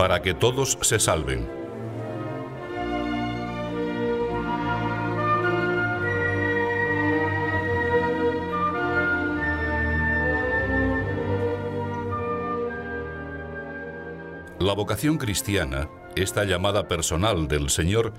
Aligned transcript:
para 0.00 0.22
que 0.22 0.32
todos 0.32 0.78
se 0.80 0.98
salven. 0.98 1.46
La 14.58 14.72
vocación 14.72 15.18
cristiana, 15.18 15.90
esta 16.16 16.44
llamada 16.44 16.88
personal 16.88 17.46
del 17.46 17.68
Señor, 17.68 18.14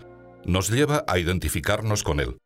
nos 0.45 0.70
lleva 0.70 1.03
a 1.08 1.17
identificarnos 1.17 2.03
con 2.03 2.20
Él. 2.20 2.38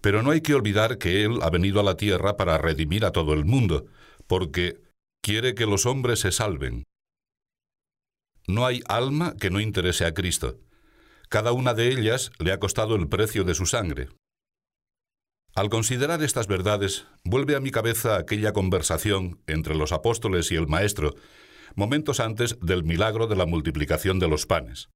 Pero 0.00 0.24
no 0.24 0.32
hay 0.32 0.40
que 0.40 0.54
olvidar 0.54 0.98
que 0.98 1.24
Él 1.24 1.38
ha 1.42 1.50
venido 1.50 1.78
a 1.78 1.84
la 1.84 1.96
tierra 1.96 2.36
para 2.36 2.58
redimir 2.58 3.04
a 3.04 3.12
todo 3.12 3.32
el 3.32 3.44
mundo, 3.44 3.86
porque 4.26 4.80
quiere 5.22 5.54
que 5.54 5.66
los 5.66 5.86
hombres 5.86 6.18
se 6.18 6.32
salven. 6.32 6.89
No 8.50 8.66
hay 8.66 8.82
alma 8.88 9.36
que 9.36 9.48
no 9.48 9.60
interese 9.60 10.04
a 10.04 10.12
Cristo. 10.12 10.58
Cada 11.28 11.52
una 11.52 11.72
de 11.72 11.86
ellas 11.86 12.32
le 12.40 12.50
ha 12.50 12.58
costado 12.58 12.96
el 12.96 13.08
precio 13.08 13.44
de 13.44 13.54
su 13.54 13.64
sangre. 13.64 14.08
Al 15.54 15.68
considerar 15.68 16.20
estas 16.24 16.48
verdades, 16.48 17.06
vuelve 17.22 17.54
a 17.54 17.60
mi 17.60 17.70
cabeza 17.70 18.16
aquella 18.16 18.52
conversación 18.52 19.40
entre 19.46 19.76
los 19.76 19.92
apóstoles 19.92 20.50
y 20.50 20.56
el 20.56 20.66
Maestro, 20.66 21.14
momentos 21.76 22.18
antes 22.18 22.58
del 22.60 22.82
milagro 22.82 23.28
de 23.28 23.36
la 23.36 23.46
multiplicación 23.46 24.18
de 24.18 24.26
los 24.26 24.46
panes. 24.46 24.88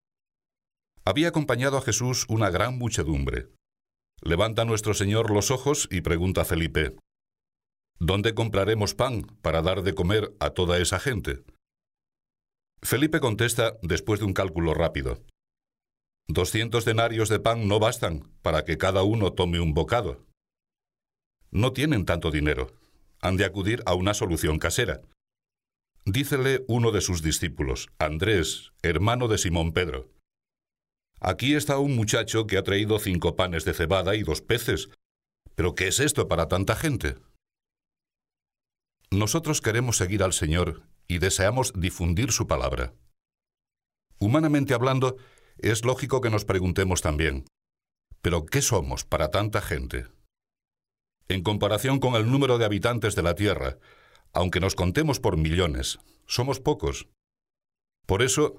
Había 1.05 1.29
acompañado 1.29 1.79
a 1.79 1.83
Jesús 1.83 2.25
una 2.29 2.51
gran 2.51 2.77
muchedumbre. 2.77 3.51
Levanta 4.21 4.65
nuestro 4.65 4.95
Señor 4.95 5.31
los 5.31 5.53
ojos 5.53 5.87
y 5.93 6.01
pregunta 6.01 6.41
a 6.41 6.45
Felipe, 6.45 6.97
¿Dónde 8.01 8.35
compraremos 8.35 8.95
pan 8.95 9.23
para 9.43 9.63
dar 9.63 9.83
de 9.83 9.95
comer 9.95 10.35
a 10.41 10.51
toda 10.51 10.79
esa 10.79 10.99
gente? 10.99 11.45
Felipe 12.85 13.19
contesta 13.19 13.79
después 13.81 14.21
de 14.21 14.27
un 14.27 14.35
cálculo 14.35 14.75
rápido. 14.75 15.25
Doscientos 16.29 16.85
denarios 16.85 17.31
de 17.31 17.41
pan 17.41 17.67
no 17.67 17.79
bastan 17.79 18.31
para 18.43 18.67
que 18.67 18.77
cada 18.77 19.03
uno 19.05 19.33
tome 19.33 19.59
un 19.59 19.73
bocado. 19.73 20.27
No 21.51 21.73
tienen 21.73 22.05
tanto 22.05 22.31
dinero. 22.31 22.75
Han 23.23 23.39
de 23.39 23.47
acudir 23.47 23.83
a 23.87 23.95
una 23.95 24.13
solución 24.13 24.59
casera. 24.59 25.01
Dícele 26.05 26.63
uno 26.69 26.91
de 26.91 27.01
sus 27.01 27.23
discípulos, 27.23 27.89
Andrés, 27.99 28.73
hermano 28.83 29.29
de 29.29 29.39
Simón 29.39 29.73
Pedro. 29.73 30.11
Aquí 31.21 31.55
está 31.55 31.79
un 31.79 31.97
muchacho 31.97 32.47
que 32.47 32.59
ha 32.59 32.65
traído 32.65 32.99
cinco 32.99 33.35
panes 33.35 33.65
de 33.65 33.73
cebada 33.73 34.15
y 34.15 34.25
dos 34.25 34.43
peces. 34.43 34.91
¿Pero 35.55 35.75
qué 35.75 35.89
es 35.89 36.01
esto 36.01 36.29
para 36.29 36.49
tanta 36.49 36.77
gente? 36.77 37.17
Nosotros 39.11 39.63
queremos 39.63 39.97
seguir 39.97 40.23
al 40.23 40.35
Señor 40.35 40.83
y 41.15 41.19
deseamos 41.19 41.73
difundir 41.77 42.33
su 42.33 42.49
palabra. 42.49 42.93
Humanamente 44.19 44.75
hablando, 44.75 45.17
es 45.59 45.85
lógico 45.85 46.21
que 46.21 46.29
nos 46.29 46.45
preguntemos 46.45 47.03
también, 47.03 47.45
¿pero 48.21 48.47
qué 48.47 48.61
somos 48.61 49.05
para 49.05 49.31
tanta 49.31 49.61
gente? 49.61 50.09
En 51.29 51.45
comparación 51.45 52.01
con 52.01 52.17
el 52.17 52.29
número 52.29 52.59
de 52.59 52.65
habitantes 52.65 53.15
de 53.15 53.23
la 53.23 53.37
Tierra, 53.37 53.79
aunque 54.33 54.59
nos 54.59 54.75
contemos 54.75 55.21
por 55.21 55.37
millones, 55.37 56.01
somos 56.27 56.59
pocos. 56.59 57.07
Por 58.07 58.21
eso, 58.21 58.57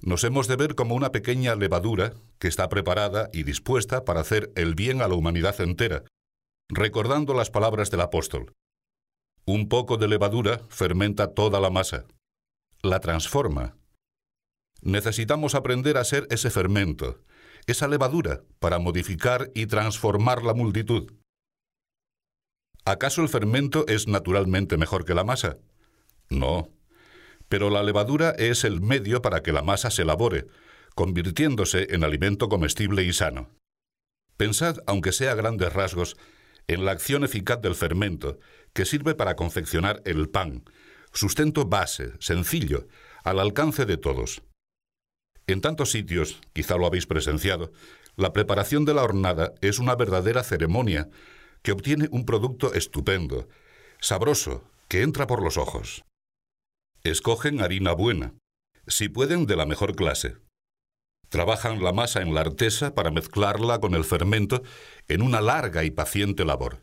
nos 0.00 0.22
hemos 0.22 0.46
de 0.46 0.54
ver 0.54 0.76
como 0.76 0.94
una 0.94 1.10
pequeña 1.10 1.56
levadura 1.56 2.14
que 2.38 2.46
está 2.46 2.68
preparada 2.68 3.30
y 3.32 3.42
dispuesta 3.42 4.04
para 4.04 4.20
hacer 4.20 4.52
el 4.54 4.76
bien 4.76 5.02
a 5.02 5.08
la 5.08 5.16
humanidad 5.16 5.60
entera, 5.60 6.04
recordando 6.68 7.34
las 7.34 7.50
palabras 7.50 7.90
del 7.90 8.02
apóstol. 8.02 8.52
Un 9.48 9.68
poco 9.68 9.96
de 9.96 10.08
levadura 10.08 10.60
fermenta 10.70 11.32
toda 11.32 11.60
la 11.60 11.70
masa, 11.70 12.04
la 12.82 12.98
transforma. 12.98 13.76
Necesitamos 14.82 15.54
aprender 15.54 15.98
a 15.98 16.04
ser 16.04 16.26
ese 16.30 16.50
fermento, 16.50 17.22
esa 17.68 17.86
levadura, 17.86 18.42
para 18.58 18.80
modificar 18.80 19.52
y 19.54 19.66
transformar 19.66 20.42
la 20.42 20.52
multitud. 20.52 21.12
¿Acaso 22.84 23.22
el 23.22 23.28
fermento 23.28 23.86
es 23.86 24.08
naturalmente 24.08 24.76
mejor 24.76 25.04
que 25.04 25.14
la 25.14 25.22
masa? 25.22 25.58
No. 26.28 26.70
Pero 27.48 27.70
la 27.70 27.84
levadura 27.84 28.30
es 28.30 28.64
el 28.64 28.80
medio 28.80 29.22
para 29.22 29.44
que 29.44 29.52
la 29.52 29.62
masa 29.62 29.90
se 29.92 30.02
elabore, 30.02 30.48
convirtiéndose 30.96 31.94
en 31.94 32.02
alimento 32.02 32.48
comestible 32.48 33.04
y 33.04 33.12
sano. 33.12 33.50
Pensad, 34.36 34.78
aunque 34.88 35.12
sea 35.12 35.32
a 35.32 35.36
grandes 35.36 35.72
rasgos, 35.72 36.16
en 36.68 36.84
la 36.84 36.92
acción 36.92 37.24
eficaz 37.24 37.60
del 37.60 37.74
fermento, 37.74 38.38
que 38.72 38.84
sirve 38.84 39.14
para 39.14 39.36
confeccionar 39.36 40.02
el 40.04 40.28
pan, 40.28 40.64
sustento 41.12 41.64
base, 41.64 42.12
sencillo, 42.18 42.88
al 43.24 43.40
alcance 43.40 43.86
de 43.86 43.96
todos. 43.96 44.42
En 45.46 45.60
tantos 45.60 45.90
sitios, 45.92 46.40
quizá 46.52 46.76
lo 46.76 46.86
habéis 46.86 47.06
presenciado, 47.06 47.72
la 48.16 48.32
preparación 48.32 48.84
de 48.84 48.94
la 48.94 49.02
hornada 49.02 49.54
es 49.60 49.78
una 49.78 49.94
verdadera 49.94 50.42
ceremonia 50.42 51.08
que 51.62 51.72
obtiene 51.72 52.08
un 52.10 52.24
producto 52.24 52.74
estupendo, 52.74 53.48
sabroso, 54.00 54.64
que 54.88 55.02
entra 55.02 55.26
por 55.26 55.42
los 55.42 55.56
ojos. 55.56 56.04
Escogen 57.04 57.60
harina 57.60 57.92
buena, 57.92 58.34
si 58.86 59.08
pueden 59.08 59.46
de 59.46 59.56
la 59.56 59.66
mejor 59.66 59.94
clase. 59.94 60.36
Trabajan 61.28 61.82
la 61.82 61.92
masa 61.92 62.22
en 62.22 62.34
la 62.34 62.42
artesa 62.42 62.94
para 62.94 63.10
mezclarla 63.10 63.80
con 63.80 63.94
el 63.94 64.04
fermento 64.04 64.62
en 65.08 65.22
una 65.22 65.40
larga 65.40 65.84
y 65.84 65.90
paciente 65.90 66.44
labor. 66.44 66.82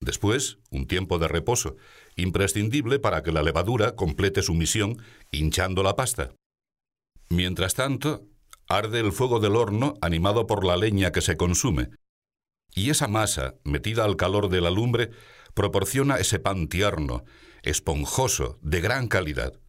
Después, 0.00 0.58
un 0.70 0.86
tiempo 0.86 1.18
de 1.18 1.28
reposo, 1.28 1.76
imprescindible 2.16 2.98
para 2.98 3.22
que 3.22 3.30
la 3.30 3.42
levadura 3.42 3.94
complete 3.94 4.42
su 4.42 4.54
misión 4.54 5.00
hinchando 5.30 5.82
la 5.82 5.94
pasta. 5.94 6.34
Mientras 7.28 7.74
tanto, 7.74 8.26
arde 8.68 9.00
el 9.00 9.12
fuego 9.12 9.38
del 9.38 9.54
horno 9.54 9.94
animado 10.00 10.46
por 10.46 10.64
la 10.64 10.76
leña 10.76 11.12
que 11.12 11.20
se 11.20 11.36
consume, 11.36 11.90
y 12.74 12.90
esa 12.90 13.06
masa, 13.06 13.54
metida 13.64 14.04
al 14.04 14.16
calor 14.16 14.48
de 14.48 14.60
la 14.60 14.70
lumbre, 14.70 15.10
proporciona 15.54 16.16
ese 16.16 16.38
pan 16.38 16.68
tierno, 16.68 17.24
esponjoso, 17.62 18.58
de 18.62 18.80
gran 18.80 19.08
calidad. 19.08 19.60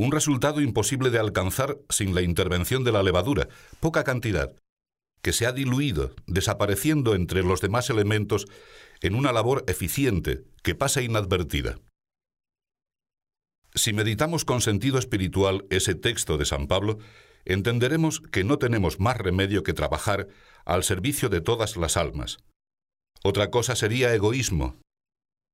Un 0.00 0.12
resultado 0.12 0.60
imposible 0.60 1.10
de 1.10 1.18
alcanzar 1.18 1.76
sin 1.88 2.14
la 2.14 2.22
intervención 2.22 2.84
de 2.84 2.92
la 2.92 3.02
levadura, 3.02 3.48
poca 3.80 4.04
cantidad, 4.04 4.54
que 5.22 5.32
se 5.32 5.44
ha 5.44 5.50
diluido, 5.50 6.14
desapareciendo 6.28 7.16
entre 7.16 7.42
los 7.42 7.60
demás 7.60 7.90
elementos 7.90 8.46
en 9.00 9.16
una 9.16 9.32
labor 9.32 9.64
eficiente 9.66 10.44
que 10.62 10.76
pasa 10.76 11.02
inadvertida. 11.02 11.80
Si 13.74 13.92
meditamos 13.92 14.44
con 14.44 14.60
sentido 14.60 15.00
espiritual 15.00 15.66
ese 15.68 15.96
texto 15.96 16.38
de 16.38 16.44
San 16.44 16.68
Pablo, 16.68 16.98
entenderemos 17.44 18.20
que 18.20 18.44
no 18.44 18.58
tenemos 18.58 19.00
más 19.00 19.16
remedio 19.18 19.64
que 19.64 19.74
trabajar 19.74 20.28
al 20.64 20.84
servicio 20.84 21.28
de 21.28 21.40
todas 21.40 21.76
las 21.76 21.96
almas. 21.96 22.38
Otra 23.24 23.50
cosa 23.50 23.74
sería 23.74 24.14
egoísmo, 24.14 24.80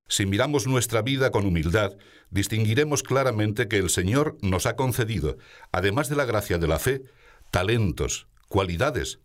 si 0.09 0.27
miramos 0.27 0.67
nuestra 0.67 1.03
vida 1.03 1.31
con 1.31 1.47
humildad, 1.47 1.97
distinguiremos 2.31 3.03
claramente 3.03 3.69
que 3.69 3.79
el 3.79 3.91
Señor 3.91 4.37
nos 4.43 4.67
ha 4.67 4.77
concedido, 4.77 5.39
además 5.73 6.09
de 6.09 6.17
la 6.17 6.25
gracia 6.25 6.59
de 6.59 6.69
la 6.69 6.79
fe, 6.79 7.03
talentos, 7.51 8.29
cualidades. 8.49 9.21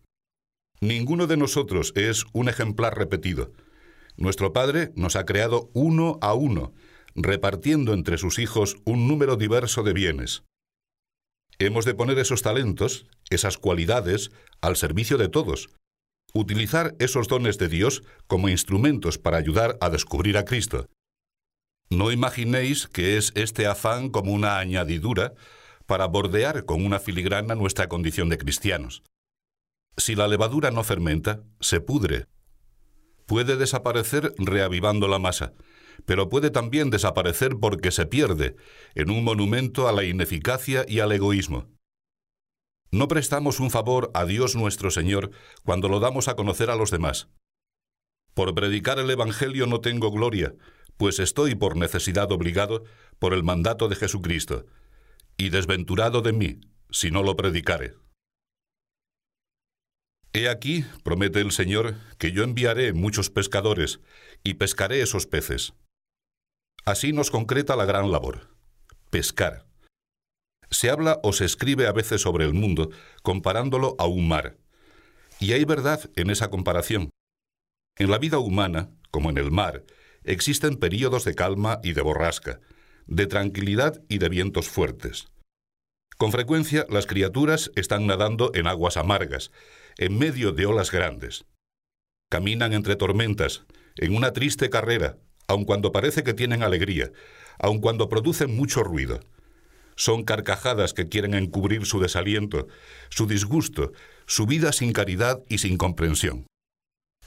Ninguno 0.82 1.28
de 1.28 1.38
nosotros 1.38 1.92
es 1.96 2.26
un 2.34 2.48
ejemplar 2.48 2.98
repetido. 2.98 3.52
Nuestro 4.16 4.54
Padre 4.54 4.92
nos 4.96 5.16
ha 5.16 5.26
creado 5.26 5.70
uno 5.74 6.18
a 6.22 6.34
uno, 6.34 6.74
repartiendo 7.16 7.94
entre 7.94 8.18
sus 8.18 8.40
hijos 8.40 8.78
un 8.86 9.08
número 9.08 9.36
diverso 9.36 9.84
de 9.84 9.94
bienes. 9.94 10.44
Hemos 11.58 11.84
de 11.84 11.94
poner 11.94 12.18
esos 12.20 12.42
talentos, 12.42 13.08
esas 13.30 13.58
cualidades, 13.58 14.32
al 14.62 14.78
servicio 14.78 15.18
de 15.18 15.28
todos, 15.28 15.70
utilizar 16.34 16.96
esos 17.00 17.28
dones 17.28 17.58
de 17.58 17.68
Dios 17.68 18.04
como 18.28 18.50
instrumentos 18.50 19.18
para 19.18 19.38
ayudar 19.38 19.78
a 19.82 19.90
descubrir 19.90 20.38
a 20.38 20.46
Cristo. 20.46 20.88
No 21.90 22.12
imaginéis 22.12 22.88
que 22.88 23.18
es 23.18 23.32
este 23.36 23.66
afán 23.66 24.10
como 24.10 24.32
una 24.32 24.60
añadidura 24.60 25.34
para 25.88 26.06
bordear 26.06 26.66
con 26.66 26.86
una 26.86 27.00
filigrana 27.00 27.56
nuestra 27.56 27.90
condición 27.90 28.30
de 28.30 28.38
cristianos. 28.38 29.02
Si 29.98 30.16
la 30.16 30.28
levadura 30.28 30.70
no 30.70 30.84
fermenta, 30.84 31.42
se 31.60 31.82
pudre. 31.82 32.28
Puede 33.26 33.58
desaparecer 33.58 34.34
reavivando 34.38 35.08
la 35.08 35.20
masa, 35.20 35.54
pero 36.06 36.30
puede 36.30 36.52
también 36.52 36.90
desaparecer 36.90 37.58
porque 37.60 37.92
se 37.92 38.06
pierde 38.06 38.56
en 38.96 39.10
un 39.10 39.24
monumento 39.24 39.88
a 39.88 39.92
la 39.92 40.04
ineficacia 40.04 40.86
y 40.88 41.00
al 41.00 41.12
egoísmo. 41.12 41.68
No 42.92 43.08
prestamos 43.08 43.60
un 43.60 43.70
favor 43.70 44.10
a 44.14 44.26
Dios 44.26 44.56
nuestro 44.56 44.90
Señor 44.90 45.32
cuando 45.64 45.90
lo 45.90 46.00
damos 46.00 46.28
a 46.28 46.36
conocer 46.36 46.70
a 46.70 46.76
los 46.76 46.90
demás. 46.90 47.30
Por 48.34 48.56
predicar 48.56 49.00
el 49.00 49.10
Evangelio 49.10 49.68
no 49.68 49.82
tengo 49.82 50.12
gloria, 50.12 50.56
pues 50.98 51.20
estoy 51.20 51.56
por 51.56 51.78
necesidad 51.78 52.32
obligado 52.32 52.84
por 53.20 53.34
el 53.34 53.44
mandato 53.44 53.88
de 53.88 53.96
Jesucristo, 53.96 54.66
y 55.38 55.50
desventurado 55.50 56.22
de 56.22 56.34
mí 56.34 56.62
si 56.90 57.12
no 57.12 57.24
lo 57.24 57.36
predicare. 57.36 57.94
He 60.34 60.50
aquí, 60.50 60.86
promete 61.04 61.42
el 61.42 61.52
Señor, 61.52 61.96
que 62.18 62.32
yo 62.32 62.44
enviaré 62.44 62.94
muchos 62.94 63.30
pescadores, 63.30 64.00
y 64.44 64.56
pescaré 64.56 65.02
esos 65.02 65.26
peces. 65.26 65.74
Así 66.86 67.14
nos 67.14 67.32
concreta 67.32 67.76
la 67.76 67.86
gran 67.86 68.12
labor, 68.12 68.56
pescar. 69.10 69.69
Se 70.70 70.90
habla 70.90 71.20
o 71.24 71.34
se 71.34 71.46
escribe 71.46 71.88
a 71.88 71.92
veces 71.92 72.22
sobre 72.22 72.46
el 72.46 72.54
mundo, 72.54 72.92
comparándolo 73.24 73.96
a 73.98 74.06
un 74.06 74.28
mar. 74.28 74.58
Y 75.40 75.54
hay 75.54 75.66
verdad 75.66 76.10
en 76.16 76.30
esa 76.30 76.50
comparación. 76.50 77.10
En 77.98 78.12
la 78.12 78.18
vida 78.18 78.40
humana, 78.40 78.90
como 79.12 79.30
en 79.30 79.38
el 79.38 79.52
mar, 79.52 79.84
existen 80.24 80.78
períodos 80.78 81.26
de 81.26 81.36
calma 81.36 81.80
y 81.84 81.94
de 81.94 82.02
borrasca, 82.02 82.60
de 83.08 83.26
tranquilidad 83.28 84.02
y 84.08 84.20
de 84.20 84.30
vientos 84.30 84.70
fuertes. 84.70 85.28
Con 86.18 86.32
frecuencia 86.32 86.86
las 86.90 87.08
criaturas 87.08 87.72
están 87.76 88.06
nadando 88.06 88.52
en 88.54 88.68
aguas 88.68 88.98
amargas, 88.98 89.52
en 89.98 90.18
medio 90.18 90.52
de 90.52 90.66
olas 90.66 90.92
grandes. 90.92 91.46
Caminan 92.30 92.74
entre 92.74 92.96
tormentas, 92.96 93.64
en 93.96 94.16
una 94.16 94.34
triste 94.34 94.70
carrera, 94.70 95.18
aun 95.48 95.66
cuando 95.66 95.92
parece 95.92 96.24
que 96.24 96.34
tienen 96.34 96.62
alegría, 96.62 97.12
aun 97.58 97.80
cuando 97.80 98.10
producen 98.10 98.56
mucho 98.56 98.84
ruido. 98.84 99.22
Son 100.00 100.24
carcajadas 100.24 100.94
que 100.94 101.10
quieren 101.10 101.34
encubrir 101.34 101.86
su 101.86 102.00
desaliento, 102.00 102.68
su 103.10 103.28
disgusto, 103.28 103.92
su 104.28 104.46
vida 104.46 104.72
sin 104.72 104.94
caridad 104.94 105.44
y 105.50 105.58
sin 105.58 105.78
comprensión. 105.78 106.48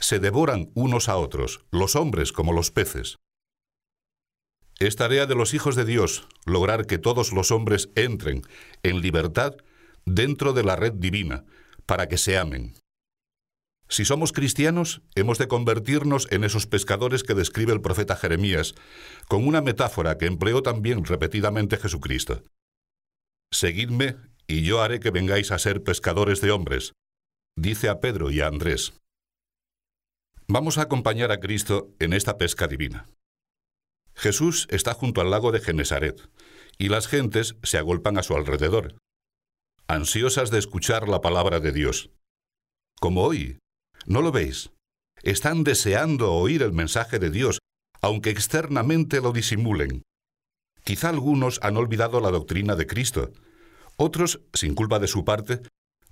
Se 0.00 0.20
devoran 0.20 0.70
unos 0.72 1.10
a 1.10 1.18
otros, 1.18 1.66
los 1.70 1.96
hombres 1.96 2.32
como 2.32 2.54
los 2.54 2.70
peces. 2.70 3.18
Es 4.78 4.96
tarea 4.96 5.26
de 5.26 5.34
los 5.34 5.52
hijos 5.52 5.76
de 5.76 5.84
Dios 5.84 6.26
lograr 6.46 6.86
que 6.86 6.96
todos 6.96 7.34
los 7.34 7.50
hombres 7.50 7.90
entren 7.94 8.40
en 8.82 9.02
libertad 9.02 9.52
dentro 10.06 10.54
de 10.54 10.64
la 10.64 10.74
red 10.74 10.94
divina, 10.94 11.44
para 11.84 12.08
que 12.08 12.16
se 12.16 12.38
amen. 12.38 12.72
Si 13.90 14.06
somos 14.06 14.32
cristianos, 14.32 15.02
hemos 15.14 15.36
de 15.36 15.46
convertirnos 15.46 16.26
en 16.30 16.42
esos 16.42 16.66
pescadores 16.66 17.22
que 17.22 17.34
describe 17.34 17.74
el 17.74 17.82
profeta 17.82 18.16
Jeremías, 18.16 18.74
con 19.28 19.46
una 19.46 19.60
metáfora 19.60 20.16
que 20.16 20.24
empleó 20.24 20.62
también 20.62 21.04
repetidamente 21.04 21.76
Jesucristo. 21.76 22.42
Seguidme, 23.52 24.16
y 24.48 24.62
yo 24.64 24.82
haré 24.82 24.98
que 24.98 25.10
vengáis 25.10 25.52
a 25.52 25.58
ser 25.58 25.84
pescadores 25.84 26.40
de 26.40 26.50
hombres, 26.50 26.92
dice 27.56 27.88
a 27.88 28.00
Pedro 28.00 28.30
y 28.30 28.40
a 28.40 28.48
Andrés. 28.48 28.94
Vamos 30.48 30.78
a 30.78 30.82
acompañar 30.82 31.30
a 31.30 31.38
Cristo 31.38 31.94
en 32.00 32.12
esta 32.12 32.38
pesca 32.38 32.66
divina. 32.66 33.08
Jesús 34.14 34.66
está 34.70 34.94
junto 34.94 35.20
al 35.20 35.30
lago 35.30 35.52
de 35.52 35.60
Genesaret, 35.60 36.28
y 36.78 36.88
las 36.88 37.06
gentes 37.06 37.56
se 37.62 37.78
agolpan 37.78 38.18
a 38.18 38.22
su 38.22 38.34
alrededor, 38.34 38.96
ansiosas 39.86 40.50
de 40.50 40.58
escuchar 40.58 41.08
la 41.08 41.20
palabra 41.20 41.60
de 41.60 41.72
Dios. 41.72 42.10
Como 42.98 43.22
hoy, 43.22 43.58
¿No 44.06 44.20
lo 44.22 44.32
veis? 44.32 44.70
Están 45.22 45.64
deseando 45.64 46.32
oír 46.32 46.62
el 46.62 46.72
mensaje 46.72 47.18
de 47.18 47.30
Dios, 47.30 47.58
aunque 48.00 48.30
externamente 48.30 49.20
lo 49.20 49.32
disimulen. 49.32 50.02
Quizá 50.84 51.10
algunos 51.10 51.60
han 51.62 51.76
olvidado 51.76 52.20
la 52.20 52.30
doctrina 52.30 52.74
de 52.74 52.86
Cristo. 52.86 53.30
Otros, 53.96 54.40
sin 54.52 54.74
culpa 54.74 54.98
de 54.98 55.06
su 55.06 55.24
parte, 55.24 55.60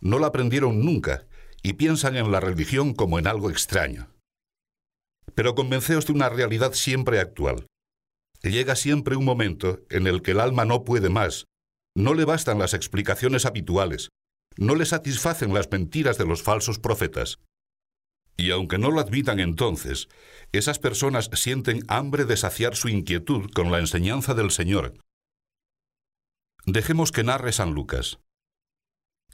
no 0.00 0.18
la 0.18 0.28
aprendieron 0.28 0.84
nunca 0.84 1.26
y 1.62 1.74
piensan 1.74 2.16
en 2.16 2.30
la 2.30 2.40
religión 2.40 2.94
como 2.94 3.18
en 3.18 3.26
algo 3.26 3.50
extraño. 3.50 4.08
Pero 5.34 5.54
convenceos 5.54 6.06
de 6.06 6.12
una 6.12 6.28
realidad 6.28 6.72
siempre 6.72 7.20
actual. 7.20 7.66
Llega 8.42 8.76
siempre 8.76 9.16
un 9.16 9.24
momento 9.24 9.80
en 9.90 10.06
el 10.06 10.22
que 10.22 10.30
el 10.30 10.40
alma 10.40 10.64
no 10.64 10.84
puede 10.84 11.10
más, 11.10 11.44
no 11.94 12.14
le 12.14 12.24
bastan 12.24 12.58
las 12.58 12.72
explicaciones 12.72 13.44
habituales, 13.44 14.08
no 14.56 14.74
le 14.74 14.86
satisfacen 14.86 15.52
las 15.52 15.70
mentiras 15.70 16.16
de 16.16 16.26
los 16.26 16.42
falsos 16.42 16.78
profetas. 16.78 17.38
Y 18.40 18.52
aunque 18.52 18.78
no 18.78 18.90
lo 18.90 19.00
admitan 19.00 19.38
entonces, 19.38 20.08
esas 20.50 20.78
personas 20.78 21.28
sienten 21.34 21.82
hambre 21.88 22.24
de 22.24 22.38
saciar 22.38 22.74
su 22.74 22.88
inquietud 22.88 23.50
con 23.54 23.70
la 23.70 23.80
enseñanza 23.80 24.32
del 24.32 24.50
Señor. 24.50 24.94
Dejemos 26.64 27.12
que 27.12 27.22
narre 27.22 27.52
San 27.52 27.72
Lucas. 27.74 28.18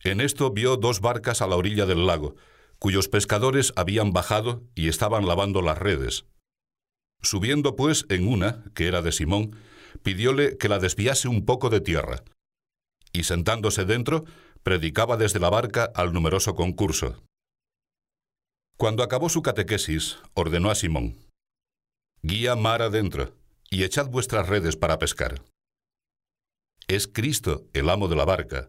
En 0.02 0.20
esto 0.20 0.50
vio 0.50 0.76
dos 0.76 1.00
barcas 1.00 1.40
a 1.40 1.46
la 1.46 1.54
orilla 1.54 1.86
del 1.86 2.04
lago, 2.04 2.34
cuyos 2.80 3.08
pescadores 3.08 3.72
habían 3.76 4.12
bajado 4.12 4.64
y 4.74 4.88
estaban 4.88 5.24
lavando 5.28 5.62
las 5.62 5.78
redes. 5.78 6.26
Subiendo 7.22 7.76
pues 7.76 8.06
en 8.08 8.26
una, 8.26 8.64
que 8.74 8.88
era 8.88 9.02
de 9.02 9.12
Simón, 9.12 9.54
pidióle 10.02 10.58
que 10.58 10.68
la 10.68 10.80
desviase 10.80 11.28
un 11.28 11.44
poco 11.44 11.70
de 11.70 11.80
tierra. 11.80 12.24
Y 13.12 13.22
sentándose 13.22 13.84
dentro, 13.84 14.24
predicaba 14.64 15.16
desde 15.16 15.38
la 15.38 15.48
barca 15.48 15.92
al 15.94 16.12
numeroso 16.12 16.56
concurso. 16.56 17.22
Cuando 18.76 19.02
acabó 19.02 19.30
su 19.30 19.40
catequesis, 19.40 20.18
ordenó 20.34 20.70
a 20.70 20.74
Simón, 20.74 21.16
Guía 22.20 22.56
mar 22.56 22.82
adentro 22.82 23.34
y 23.70 23.84
echad 23.84 24.08
vuestras 24.08 24.48
redes 24.48 24.76
para 24.76 24.98
pescar. 24.98 25.42
Es 26.88 27.06
Cristo 27.06 27.64
el 27.72 27.88
amo 27.88 28.08
de 28.08 28.16
la 28.16 28.26
barca. 28.26 28.68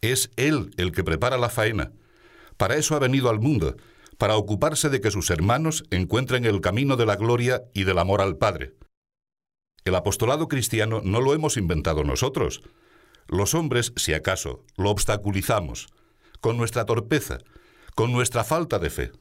Es 0.00 0.30
Él 0.36 0.70
el 0.78 0.92
que 0.92 1.04
prepara 1.04 1.36
la 1.36 1.50
faena. 1.50 1.92
Para 2.56 2.76
eso 2.76 2.96
ha 2.96 3.00
venido 3.00 3.28
al 3.28 3.38
mundo, 3.38 3.76
para 4.16 4.36
ocuparse 4.36 4.88
de 4.88 5.02
que 5.02 5.10
sus 5.10 5.28
hermanos 5.28 5.84
encuentren 5.90 6.46
el 6.46 6.62
camino 6.62 6.96
de 6.96 7.04
la 7.04 7.16
gloria 7.16 7.64
y 7.74 7.84
del 7.84 7.98
amor 7.98 8.22
al 8.22 8.38
Padre. 8.38 8.76
El 9.84 9.94
apostolado 9.94 10.48
cristiano 10.48 11.02
no 11.04 11.20
lo 11.20 11.34
hemos 11.34 11.58
inventado 11.58 12.02
nosotros. 12.02 12.62
Los 13.26 13.54
hombres, 13.54 13.92
si 13.96 14.14
acaso, 14.14 14.64
lo 14.76 14.90
obstaculizamos, 14.90 15.88
con 16.40 16.56
nuestra 16.56 16.86
torpeza, 16.86 17.38
con 17.98 18.12
nuestra 18.12 18.44
falta 18.44 18.78
de 18.78 18.90
fe. 18.90 19.12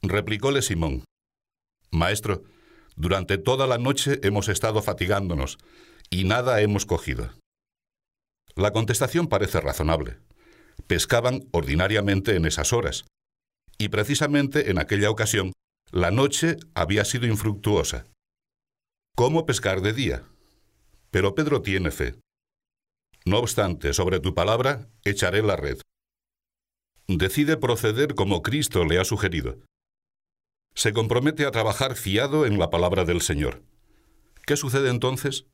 Replicóle 0.00 0.62
Simón, 0.62 1.04
Maestro, 1.90 2.44
durante 2.96 3.36
toda 3.36 3.66
la 3.66 3.76
noche 3.76 4.20
hemos 4.22 4.48
estado 4.48 4.80
fatigándonos 4.80 5.58
y 6.08 6.24
nada 6.24 6.62
hemos 6.62 6.86
cogido. 6.86 7.30
La 8.54 8.72
contestación 8.72 9.26
parece 9.26 9.60
razonable. 9.60 10.16
Pescaban 10.86 11.46
ordinariamente 11.52 12.36
en 12.36 12.46
esas 12.46 12.72
horas, 12.72 13.04
y 13.76 13.90
precisamente 13.90 14.70
en 14.70 14.78
aquella 14.78 15.10
ocasión 15.10 15.52
la 15.90 16.10
noche 16.10 16.56
había 16.74 17.04
sido 17.04 17.26
infructuosa. 17.26 18.06
¿Cómo 19.14 19.44
pescar 19.44 19.82
de 19.82 19.92
día? 19.92 20.24
Pero 21.10 21.34
Pedro 21.34 21.60
tiene 21.60 21.90
fe. 21.90 22.14
No 23.26 23.40
obstante, 23.40 23.92
sobre 23.92 24.20
tu 24.20 24.32
palabra 24.32 24.88
echaré 25.04 25.42
la 25.42 25.56
red 25.56 25.80
decide 27.08 27.56
proceder 27.56 28.14
como 28.14 28.42
Cristo 28.42 28.84
le 28.84 28.98
ha 28.98 29.04
sugerido. 29.04 29.58
Se 30.74 30.92
compromete 30.92 31.46
a 31.46 31.50
trabajar 31.50 31.94
fiado 31.94 32.46
en 32.46 32.58
la 32.58 32.70
palabra 32.70 33.04
del 33.04 33.20
Señor. 33.20 33.62
¿Qué 34.46 34.56
sucede 34.56 34.90
entonces? 34.90 35.46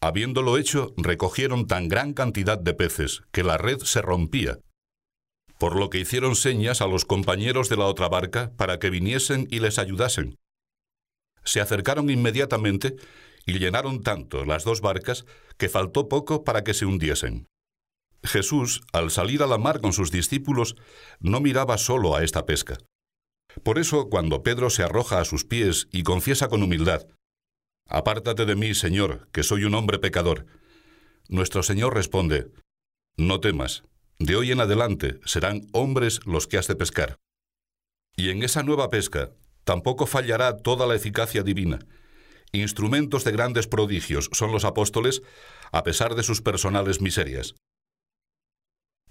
Habiéndolo 0.00 0.58
hecho, 0.58 0.92
recogieron 0.96 1.66
tan 1.66 1.88
gran 1.88 2.12
cantidad 2.12 2.58
de 2.58 2.74
peces 2.74 3.22
que 3.32 3.42
la 3.42 3.56
red 3.56 3.78
se 3.78 4.02
rompía, 4.02 4.58
por 5.58 5.76
lo 5.76 5.88
que 5.88 5.98
hicieron 5.98 6.36
señas 6.36 6.80
a 6.80 6.86
los 6.86 7.04
compañeros 7.04 7.68
de 7.68 7.76
la 7.76 7.86
otra 7.86 8.08
barca 8.08 8.52
para 8.56 8.78
que 8.78 8.90
viniesen 8.90 9.46
y 9.50 9.60
les 9.60 9.78
ayudasen. 9.78 10.36
Se 11.44 11.60
acercaron 11.60 12.10
inmediatamente 12.10 12.96
y 13.46 13.58
llenaron 13.58 14.02
tanto 14.02 14.44
las 14.44 14.64
dos 14.64 14.80
barcas 14.80 15.24
que 15.56 15.68
faltó 15.68 16.08
poco 16.08 16.44
para 16.44 16.64
que 16.64 16.74
se 16.74 16.84
hundiesen. 16.84 17.46
Jesús, 18.22 18.82
al 18.92 19.10
salir 19.10 19.42
a 19.42 19.46
la 19.46 19.58
mar 19.58 19.80
con 19.80 19.92
sus 19.92 20.10
discípulos, 20.10 20.76
no 21.20 21.40
miraba 21.40 21.78
solo 21.78 22.16
a 22.16 22.24
esta 22.24 22.46
pesca. 22.46 22.78
Por 23.62 23.78
eso, 23.78 24.08
cuando 24.08 24.42
Pedro 24.42 24.70
se 24.70 24.82
arroja 24.82 25.20
a 25.20 25.24
sus 25.24 25.44
pies 25.44 25.88
y 25.92 26.02
confiesa 26.02 26.48
con 26.48 26.62
humildad, 26.62 27.06
Apártate 27.88 28.46
de 28.46 28.56
mí, 28.56 28.74
Señor, 28.74 29.28
que 29.30 29.44
soy 29.44 29.64
un 29.64 29.74
hombre 29.74 30.00
pecador, 30.00 30.46
nuestro 31.28 31.62
Señor 31.62 31.94
responde, 31.94 32.50
No 33.16 33.40
temas, 33.40 33.84
de 34.18 34.34
hoy 34.34 34.50
en 34.50 34.60
adelante 34.60 35.20
serán 35.24 35.66
hombres 35.72 36.20
los 36.24 36.46
que 36.46 36.58
has 36.58 36.66
de 36.66 36.74
pescar. 36.74 37.16
Y 38.16 38.30
en 38.30 38.42
esa 38.42 38.62
nueva 38.62 38.90
pesca 38.90 39.30
tampoco 39.64 40.06
fallará 40.06 40.56
toda 40.56 40.86
la 40.86 40.94
eficacia 40.94 41.42
divina. 41.42 41.78
Instrumentos 42.52 43.24
de 43.24 43.32
grandes 43.32 43.66
prodigios 43.66 44.30
son 44.32 44.52
los 44.52 44.64
apóstoles, 44.64 45.22
a 45.72 45.82
pesar 45.82 46.14
de 46.14 46.22
sus 46.22 46.42
personales 46.42 47.00
miserias. 47.00 47.54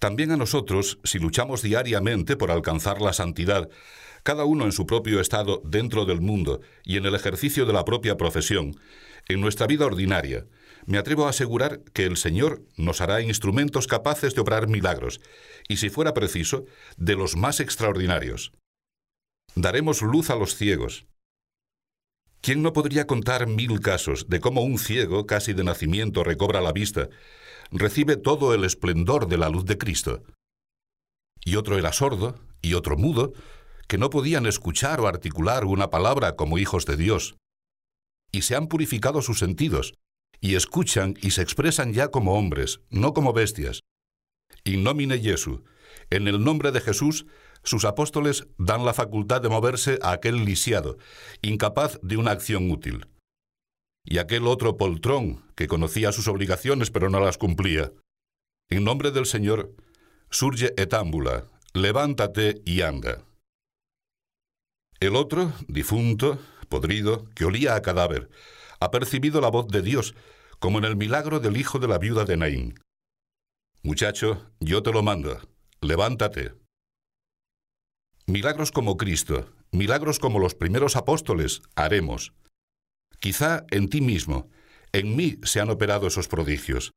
También 0.06 0.30
a 0.30 0.38
nosotros, 0.38 1.00
si 1.04 1.18
luchamos 1.18 1.64
diariamente 1.64 2.38
por 2.38 2.52
alcanzar 2.52 3.02
la 3.02 3.12
santidad, 3.12 3.72
cada 4.22 4.46
uno 4.46 4.66
en 4.66 4.72
su 4.72 4.86
propio 4.86 5.20
estado 5.20 5.64
dentro 5.66 6.06
del 6.06 6.22
mundo 6.22 6.62
y 6.84 6.98
en 6.98 7.08
el 7.08 7.16
ejercicio 7.16 7.66
de 7.66 7.74
la 7.74 7.86
propia 7.86 8.16
profesión, 8.16 8.80
en 9.28 9.42
nuestra 9.42 9.66
vida 9.66 9.84
ordinaria, 9.88 10.46
me 10.86 11.00
atrevo 11.00 11.26
a 11.26 11.32
asegurar 11.32 11.82
que 11.92 12.04
el 12.04 12.18
Señor 12.18 12.62
nos 12.78 13.02
hará 13.02 13.20
instrumentos 13.22 13.88
capaces 13.88 14.36
de 14.36 14.42
obrar 14.42 14.68
milagros, 14.68 15.22
y 15.68 15.78
si 15.78 15.90
fuera 15.90 16.14
preciso, 16.14 16.66
de 16.98 17.16
los 17.16 17.36
más 17.36 17.60
extraordinarios. 17.60 18.52
Daremos 19.56 20.04
luz 20.04 20.30
a 20.30 20.36
los 20.36 20.56
ciegos. 20.56 21.08
¿Quién 22.42 22.62
no 22.62 22.74
podría 22.74 23.08
contar 23.08 23.48
mil 23.48 23.80
casos 23.80 24.30
de 24.30 24.40
cómo 24.40 24.62
un 24.62 24.78
ciego, 24.78 25.26
casi 25.26 25.54
de 25.54 25.64
nacimiento, 25.64 26.24
recobra 26.24 26.62
la 26.62 26.74
vista, 26.74 27.10
recibe 27.72 28.18
todo 28.18 28.54
el 28.54 28.64
esplendor 28.64 29.28
de 29.28 29.38
la 29.38 29.50
luz 29.50 29.66
de 29.66 29.78
Cristo. 29.78 30.24
Y 31.44 31.56
otro 31.56 31.78
era 31.78 31.94
sordo, 31.94 32.40
y 32.62 32.74
otro 32.74 32.98
mudo, 32.98 33.34
que 33.88 33.98
no 33.98 34.10
podían 34.10 34.46
escuchar 34.46 35.00
o 35.00 35.08
articular 35.08 35.66
una 35.66 35.90
palabra 35.90 36.36
como 36.36 36.58
hijos 36.58 36.86
de 36.86 36.98
Dios. 36.98 37.36
Y 38.32 38.42
se 38.42 38.56
han 38.56 38.68
purificado 38.68 39.22
sus 39.22 39.40
sentidos, 39.40 39.94
y 40.42 40.56
escuchan 40.56 41.16
y 41.22 41.32
se 41.32 41.42
expresan 41.42 41.94
ya 41.94 42.10
como 42.10 42.38
hombres, 42.38 42.82
no 42.90 43.14
como 43.14 43.34
bestias. 43.34 43.82
In 44.64 44.84
nomine 44.84 45.20
Jesu, 45.20 45.64
en 46.10 46.28
el 46.28 46.44
nombre 46.44 46.72
de 46.72 46.82
Jesús, 46.82 47.26
sus 47.64 47.86
apóstoles 47.86 48.48
dan 48.58 48.86
la 48.86 48.94
facultad 48.94 49.42
de 49.42 49.50
moverse 49.50 49.98
a 50.02 50.12
aquel 50.12 50.46
lisiado, 50.46 50.98
incapaz 51.42 52.00
de 52.02 52.18
una 52.18 52.32
acción 52.32 52.70
útil. 52.70 53.08
Y 54.06 54.20
aquel 54.20 54.48
otro 54.48 54.78
poltrón, 54.78 55.44
que 55.56 55.68
conocía 55.68 56.12
sus 56.12 56.28
obligaciones 56.28 56.92
pero 56.92 57.10
no 57.10 57.20
las 57.20 57.38
cumplía. 57.38 57.92
En 58.70 58.84
nombre 58.84 59.12
del 59.12 59.26
Señor, 59.26 59.76
surge 60.30 60.74
etámbula, 60.82 61.46
levántate 61.74 62.62
y 62.66 62.82
anda. 62.82 63.26
El 65.00 65.16
otro, 65.16 65.52
difunto, 65.68 66.40
podrido, 66.70 67.26
que 67.36 67.46
olía 67.46 67.76
a 67.76 67.82
cadáver, 67.82 68.30
ha 68.80 68.92
percibido 68.92 69.42
la 69.42 69.50
voz 69.50 69.68
de 69.68 69.82
Dios, 69.82 70.16
como 70.60 70.78
en 70.78 70.86
el 70.86 70.96
milagro 70.96 71.40
del 71.40 71.58
hijo 71.58 71.80
de 71.80 71.88
la 71.88 71.98
viuda 71.98 72.26
de 72.26 72.38
Naín. 72.38 72.80
Muchacho, 73.84 74.50
yo 74.60 74.82
te 74.84 74.92
lo 74.92 75.04
mando, 75.04 75.40
levántate. 75.82 76.54
Milagros 78.26 78.72
como 78.72 78.98
Cristo, 78.98 79.52
milagros 79.72 80.18
como 80.18 80.40
los 80.40 80.56
primeros 80.56 80.96
apóstoles, 80.96 81.62
haremos. 81.76 82.34
Quizá 83.26 83.66
en 83.72 83.90
ti 83.90 84.02
mismo, 84.02 84.52
en 84.94 85.16
mí 85.16 85.40
se 85.42 85.60
han 85.60 85.72
operado 85.72 86.06
esos 86.06 86.28
prodigios. 86.28 86.92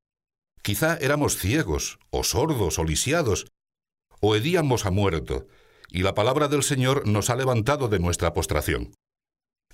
Quizá 0.61 0.99
éramos 1.00 1.38
ciegos, 1.38 1.99
o 2.11 2.23
sordos, 2.23 2.78
o 2.78 2.85
lisiados, 2.85 3.47
o 4.20 4.37
Edíamos 4.37 4.85
ha 4.85 4.90
muerto, 4.90 5.47
y 5.88 6.02
la 6.02 6.12
palabra 6.12 6.49
del 6.49 6.62
Señor 6.62 7.08
nos 7.08 7.30
ha 7.30 7.35
levantado 7.35 7.88
de 7.88 7.99
nuestra 7.99 8.35
postración. 8.35 8.92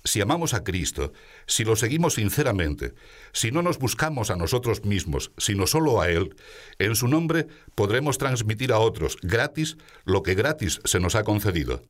Si 0.05 0.21
amamos 0.21 0.53
a 0.53 0.63
Cristo, 0.63 1.11
si 1.45 1.65
lo 1.65 1.75
seguimos 1.75 2.13
sinceramente, 2.13 2.93
si 3.33 3.51
no 3.51 3.61
nos 3.61 3.77
buscamos 3.77 4.29
a 4.29 4.37
nosotros 4.37 4.85
mismos, 4.85 5.33
sino 5.37 5.67
solo 5.67 5.99
a 5.99 6.09
Él, 6.09 6.37
en 6.79 6.95
su 6.95 7.09
nombre 7.09 7.47
podremos 7.75 8.17
transmitir 8.17 8.71
a 8.71 8.79
otros 8.79 9.17
gratis 9.21 9.75
lo 10.05 10.23
que 10.23 10.35
gratis 10.35 10.79
se 10.85 11.01
nos 11.01 11.15
ha 11.15 11.25
concedido. 11.25 11.81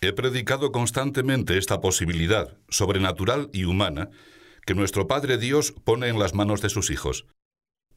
He 0.00 0.12
predicado 0.12 0.72
constantemente 0.72 1.58
esta 1.58 1.80
posibilidad, 1.80 2.56
sobrenatural 2.68 3.50
y 3.52 3.64
humana, 3.64 4.10
que 4.64 4.74
nuestro 4.74 5.06
Padre 5.06 5.38
Dios 5.38 5.72
pone 5.84 6.08
en 6.08 6.18
las 6.18 6.34
manos 6.34 6.60
de 6.60 6.68
sus 6.68 6.90
hijos. 6.90 7.26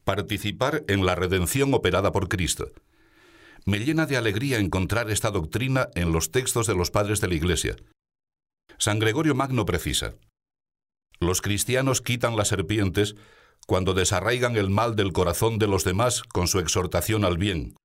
Participar 0.04 0.84
en 0.88 1.06
la 1.06 1.14
redención 1.14 1.72
operada 1.74 2.10
por 2.12 2.28
Cristo. 2.28 2.72
Me 3.64 3.78
llena 3.78 4.06
de 4.06 4.16
alegría 4.16 4.58
encontrar 4.58 5.10
esta 5.10 5.30
doctrina 5.30 5.88
en 5.94 6.12
los 6.12 6.32
textos 6.32 6.66
de 6.66 6.74
los 6.74 6.90
padres 6.90 7.20
de 7.20 7.28
la 7.28 7.34
Iglesia. 7.34 7.76
San 8.78 8.98
Gregorio 8.98 9.36
Magno 9.36 9.64
precisa, 9.64 10.14
los 11.22 11.40
cristianos 11.40 12.02
quitan 12.02 12.36
las 12.36 12.48
serpientes 12.48 13.14
cuando 13.68 13.94
desarraigan 13.94 14.56
el 14.56 14.70
mal 14.70 14.96
del 14.96 15.12
corazón 15.12 15.58
de 15.60 15.68
los 15.68 15.84
demás 15.84 16.24
con 16.24 16.48
su 16.48 16.58
exhortación 16.58 17.24
al 17.24 17.38
bien. 17.38 17.76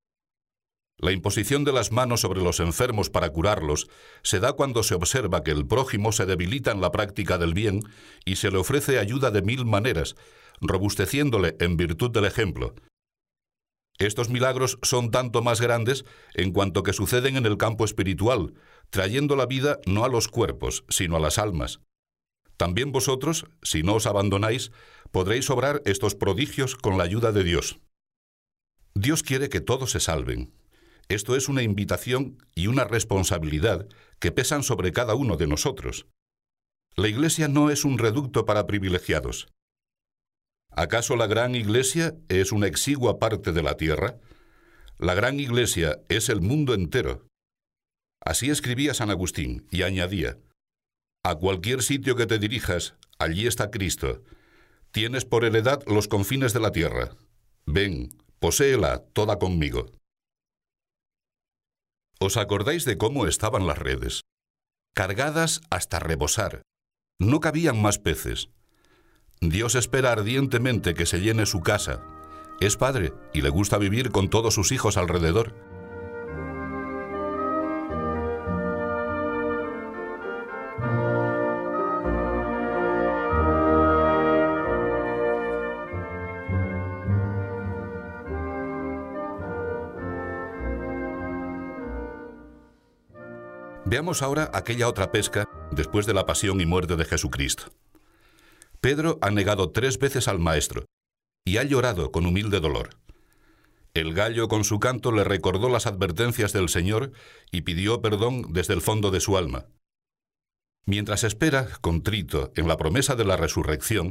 La 1.00 1.12
imposición 1.12 1.62
de 1.62 1.72
las 1.72 1.92
manos 1.92 2.22
sobre 2.22 2.42
los 2.42 2.58
enfermos 2.58 3.08
para 3.08 3.30
curarlos 3.30 3.88
se 4.22 4.40
da 4.40 4.54
cuando 4.54 4.82
se 4.82 4.96
observa 4.96 5.44
que 5.44 5.52
el 5.52 5.64
prójimo 5.64 6.10
se 6.10 6.26
debilita 6.26 6.72
en 6.72 6.80
la 6.80 6.90
práctica 6.90 7.38
del 7.38 7.54
bien 7.54 7.82
y 8.24 8.36
se 8.36 8.50
le 8.50 8.58
ofrece 8.58 8.98
ayuda 8.98 9.30
de 9.30 9.42
mil 9.42 9.64
maneras, 9.64 10.16
robusteciéndole 10.60 11.56
en 11.60 11.76
virtud 11.76 12.10
del 12.10 12.24
ejemplo. 12.24 12.74
Estos 13.98 14.28
milagros 14.28 14.78
son 14.82 15.12
tanto 15.12 15.40
más 15.40 15.60
grandes 15.60 16.04
en 16.34 16.52
cuanto 16.52 16.82
que 16.82 16.92
suceden 16.92 17.36
en 17.36 17.46
el 17.46 17.58
campo 17.58 17.84
espiritual, 17.84 18.54
trayendo 18.90 19.36
la 19.36 19.46
vida 19.46 19.78
no 19.86 20.04
a 20.04 20.08
los 20.08 20.26
cuerpos, 20.26 20.84
sino 20.88 21.16
a 21.16 21.20
las 21.20 21.38
almas. 21.38 21.80
También 22.56 22.90
vosotros, 22.90 23.46
si 23.62 23.84
no 23.84 23.94
os 23.94 24.06
abandonáis, 24.06 24.72
podréis 25.12 25.48
obrar 25.48 25.80
estos 25.84 26.16
prodigios 26.16 26.74
con 26.74 26.98
la 26.98 27.04
ayuda 27.04 27.30
de 27.30 27.44
Dios. 27.44 27.78
Dios 28.94 29.22
quiere 29.22 29.48
que 29.48 29.60
todos 29.60 29.92
se 29.92 30.00
salven. 30.00 30.57
Esto 31.08 31.36
es 31.36 31.48
una 31.48 31.62
invitación 31.62 32.42
y 32.54 32.66
una 32.66 32.84
responsabilidad 32.84 33.88
que 34.18 34.32
pesan 34.32 34.62
sobre 34.62 34.92
cada 34.92 35.14
uno 35.14 35.36
de 35.36 35.46
nosotros. 35.46 36.06
La 36.96 37.08
Iglesia 37.08 37.48
no 37.48 37.70
es 37.70 37.84
un 37.84 37.98
reducto 37.98 38.44
para 38.44 38.66
privilegiados. 38.66 39.48
¿Acaso 40.70 41.16
la 41.16 41.26
gran 41.26 41.54
Iglesia 41.54 42.14
es 42.28 42.52
una 42.52 42.66
exigua 42.66 43.18
parte 43.18 43.52
de 43.52 43.62
la 43.62 43.76
tierra? 43.76 44.18
La 44.98 45.14
gran 45.14 45.40
Iglesia 45.40 46.00
es 46.08 46.28
el 46.28 46.40
mundo 46.40 46.74
entero, 46.74 47.28
Así 48.20 48.50
escribía 48.50 48.94
San 48.94 49.10
Agustín 49.10 49.66
y 49.70 49.82
añadía, 49.82 50.38
A 51.24 51.36
cualquier 51.36 51.82
sitio 51.82 52.16
que 52.16 52.26
te 52.26 52.38
dirijas, 52.38 52.94
allí 53.18 53.46
está 53.46 53.70
Cristo. 53.70 54.22
Tienes 54.90 55.24
por 55.24 55.44
heredad 55.44 55.82
los 55.86 56.08
confines 56.08 56.52
de 56.52 56.60
la 56.60 56.72
tierra. 56.72 57.16
Ven, 57.66 58.10
poséela 58.38 59.04
toda 59.12 59.38
conmigo. 59.38 59.86
¿Os 62.20 62.36
acordáis 62.36 62.84
de 62.84 62.98
cómo 62.98 63.26
estaban 63.26 63.68
las 63.68 63.78
redes? 63.78 64.22
Cargadas 64.92 65.60
hasta 65.70 66.00
rebosar. 66.00 66.62
No 67.20 67.38
cabían 67.38 67.80
más 67.80 68.00
peces. 68.00 68.50
Dios 69.40 69.76
espera 69.76 70.10
ardientemente 70.10 70.94
que 70.94 71.06
se 71.06 71.20
llene 71.20 71.46
su 71.46 71.60
casa. 71.60 72.02
Es 72.60 72.76
padre 72.76 73.12
y 73.32 73.42
le 73.42 73.50
gusta 73.50 73.78
vivir 73.78 74.10
con 74.10 74.30
todos 74.30 74.54
sus 74.54 74.72
hijos 74.72 74.96
alrededor. 74.96 75.54
Veamos 93.98 94.22
ahora 94.22 94.48
aquella 94.54 94.86
otra 94.86 95.10
pesca 95.10 95.48
después 95.72 96.06
de 96.06 96.14
la 96.14 96.24
pasión 96.24 96.60
y 96.60 96.66
muerte 96.66 96.94
de 96.94 97.04
Jesucristo. 97.04 97.64
Pedro 98.80 99.18
ha 99.22 99.32
negado 99.32 99.72
tres 99.72 99.98
veces 99.98 100.28
al 100.28 100.38
Maestro 100.38 100.84
y 101.44 101.56
ha 101.56 101.64
llorado 101.64 102.12
con 102.12 102.24
humilde 102.24 102.60
dolor. 102.60 102.90
El 103.94 104.14
gallo 104.14 104.46
con 104.46 104.62
su 104.62 104.78
canto 104.78 105.10
le 105.10 105.24
recordó 105.24 105.68
las 105.68 105.88
advertencias 105.88 106.52
del 106.52 106.68
Señor 106.68 107.10
y 107.50 107.62
pidió 107.62 108.00
perdón 108.00 108.52
desde 108.52 108.74
el 108.74 108.82
fondo 108.82 109.10
de 109.10 109.18
su 109.18 109.36
alma. 109.36 109.66
Mientras 110.86 111.24
espera, 111.24 111.66
contrito, 111.80 112.52
en 112.54 112.68
la 112.68 112.76
promesa 112.76 113.16
de 113.16 113.24
la 113.24 113.36
resurrección, 113.36 114.10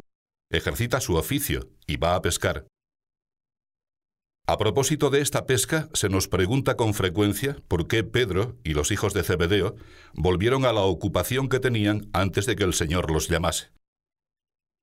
ejercita 0.50 1.00
su 1.00 1.14
oficio 1.14 1.70
y 1.86 1.96
va 1.96 2.14
a 2.14 2.20
pescar. 2.20 2.66
A 4.50 4.56
propósito 4.56 5.10
de 5.10 5.20
esta 5.20 5.44
pesca, 5.44 5.90
se 5.92 6.08
nos 6.08 6.26
pregunta 6.26 6.74
con 6.74 6.94
frecuencia 6.94 7.58
por 7.68 7.86
qué 7.86 8.02
Pedro 8.02 8.56
y 8.64 8.72
los 8.72 8.90
hijos 8.90 9.12
de 9.12 9.22
Zebedeo 9.22 9.76
volvieron 10.14 10.64
a 10.64 10.72
la 10.72 10.80
ocupación 10.80 11.50
que 11.50 11.60
tenían 11.60 12.08
antes 12.14 12.46
de 12.46 12.56
que 12.56 12.64
el 12.64 12.72
Señor 12.72 13.10
los 13.10 13.28
llamase. 13.28 13.72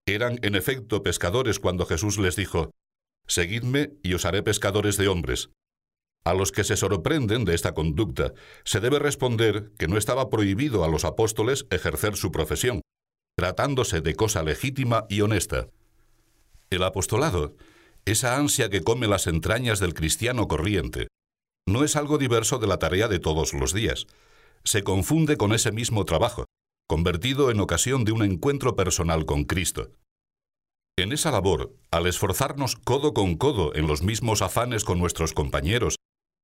Eran 0.05 0.37
en 0.43 0.53
efecto 0.53 1.01
pescadores 1.01 1.59
cuando 1.59 1.87
Jesús 1.87 2.19
les 2.19 2.35
dijo, 2.35 2.69
Seguidme 3.25 3.93
y 4.03 4.13
os 4.13 4.25
haré 4.25 4.43
pescadores 4.43 4.97
de 4.97 5.07
hombres. 5.07 5.49
A 6.25 6.35
los 6.35 6.51
que 6.51 6.63
se 6.63 6.77
sorprenden 6.77 7.43
de 7.43 7.55
esta 7.55 7.73
conducta, 7.73 8.33
se 8.65 8.79
debe 8.79 8.99
responder 8.99 9.71
que 9.79 9.87
no 9.87 9.97
estaba 9.97 10.29
prohibido 10.29 10.83
a 10.83 10.89
los 10.89 11.05
apóstoles 11.05 11.65
ejercer 11.71 12.17
su 12.17 12.31
profesión, 12.31 12.81
tratándose 13.35 14.01
de 14.01 14.13
cosa 14.13 14.43
legítima 14.43 15.07
y 15.09 15.21
honesta. 15.21 15.69
El 16.69 16.83
apostolado 16.83 17.55
esa 18.05 18.37
ansia 18.37 18.69
que 18.69 18.83
come 18.83 19.07
las 19.07 19.25
entrañas 19.25 19.79
del 19.79 19.95
cristiano 19.95 20.47
corriente, 20.47 21.07
no 21.67 21.83
es 21.83 21.95
algo 21.95 22.19
diverso 22.19 22.59
de 22.59 22.67
la 22.67 22.77
tarea 22.77 23.07
de 23.07 23.19
todos 23.19 23.53
los 23.53 23.73
días. 23.73 24.05
Se 24.63 24.83
confunde 24.83 25.37
con 25.37 25.53
ese 25.53 25.71
mismo 25.71 26.05
trabajo, 26.05 26.45
convertido 26.87 27.49
en 27.49 27.59
ocasión 27.59 28.05
de 28.05 28.11
un 28.11 28.23
encuentro 28.23 28.75
personal 28.75 29.25
con 29.25 29.43
Cristo. 29.43 29.91
En 30.97 31.11
esa 31.11 31.31
labor, 31.31 31.75
al 31.91 32.05
esforzarnos 32.05 32.75
codo 32.75 33.13
con 33.13 33.35
codo 33.35 33.75
en 33.75 33.87
los 33.87 34.03
mismos 34.03 34.43
afanes 34.43 34.85
con 34.85 34.99
nuestros 34.99 35.33
compañeros, 35.33 35.95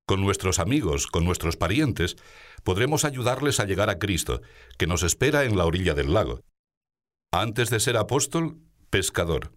con 0.08 0.22
nuestros 0.22 0.60
amigos, 0.60 1.08
con 1.08 1.24
nuestros 1.24 1.56
parientes, 1.56 2.18
podremos 2.64 3.06
ayudarles 3.06 3.60
a 3.60 3.66
llegar 3.66 3.90
a 3.90 4.00
Cristo, 4.00 4.42
que 4.78 4.88
nos 4.88 5.04
espera 5.04 5.46
en 5.46 5.58
la 5.58 5.66
orilla 5.66 5.94
del 5.94 6.14
lago. 6.14 6.42
Antes 7.32 7.70
de 7.70 7.80
ser 7.80 7.96
apóstol, 7.96 8.58
pescador. 8.90 9.54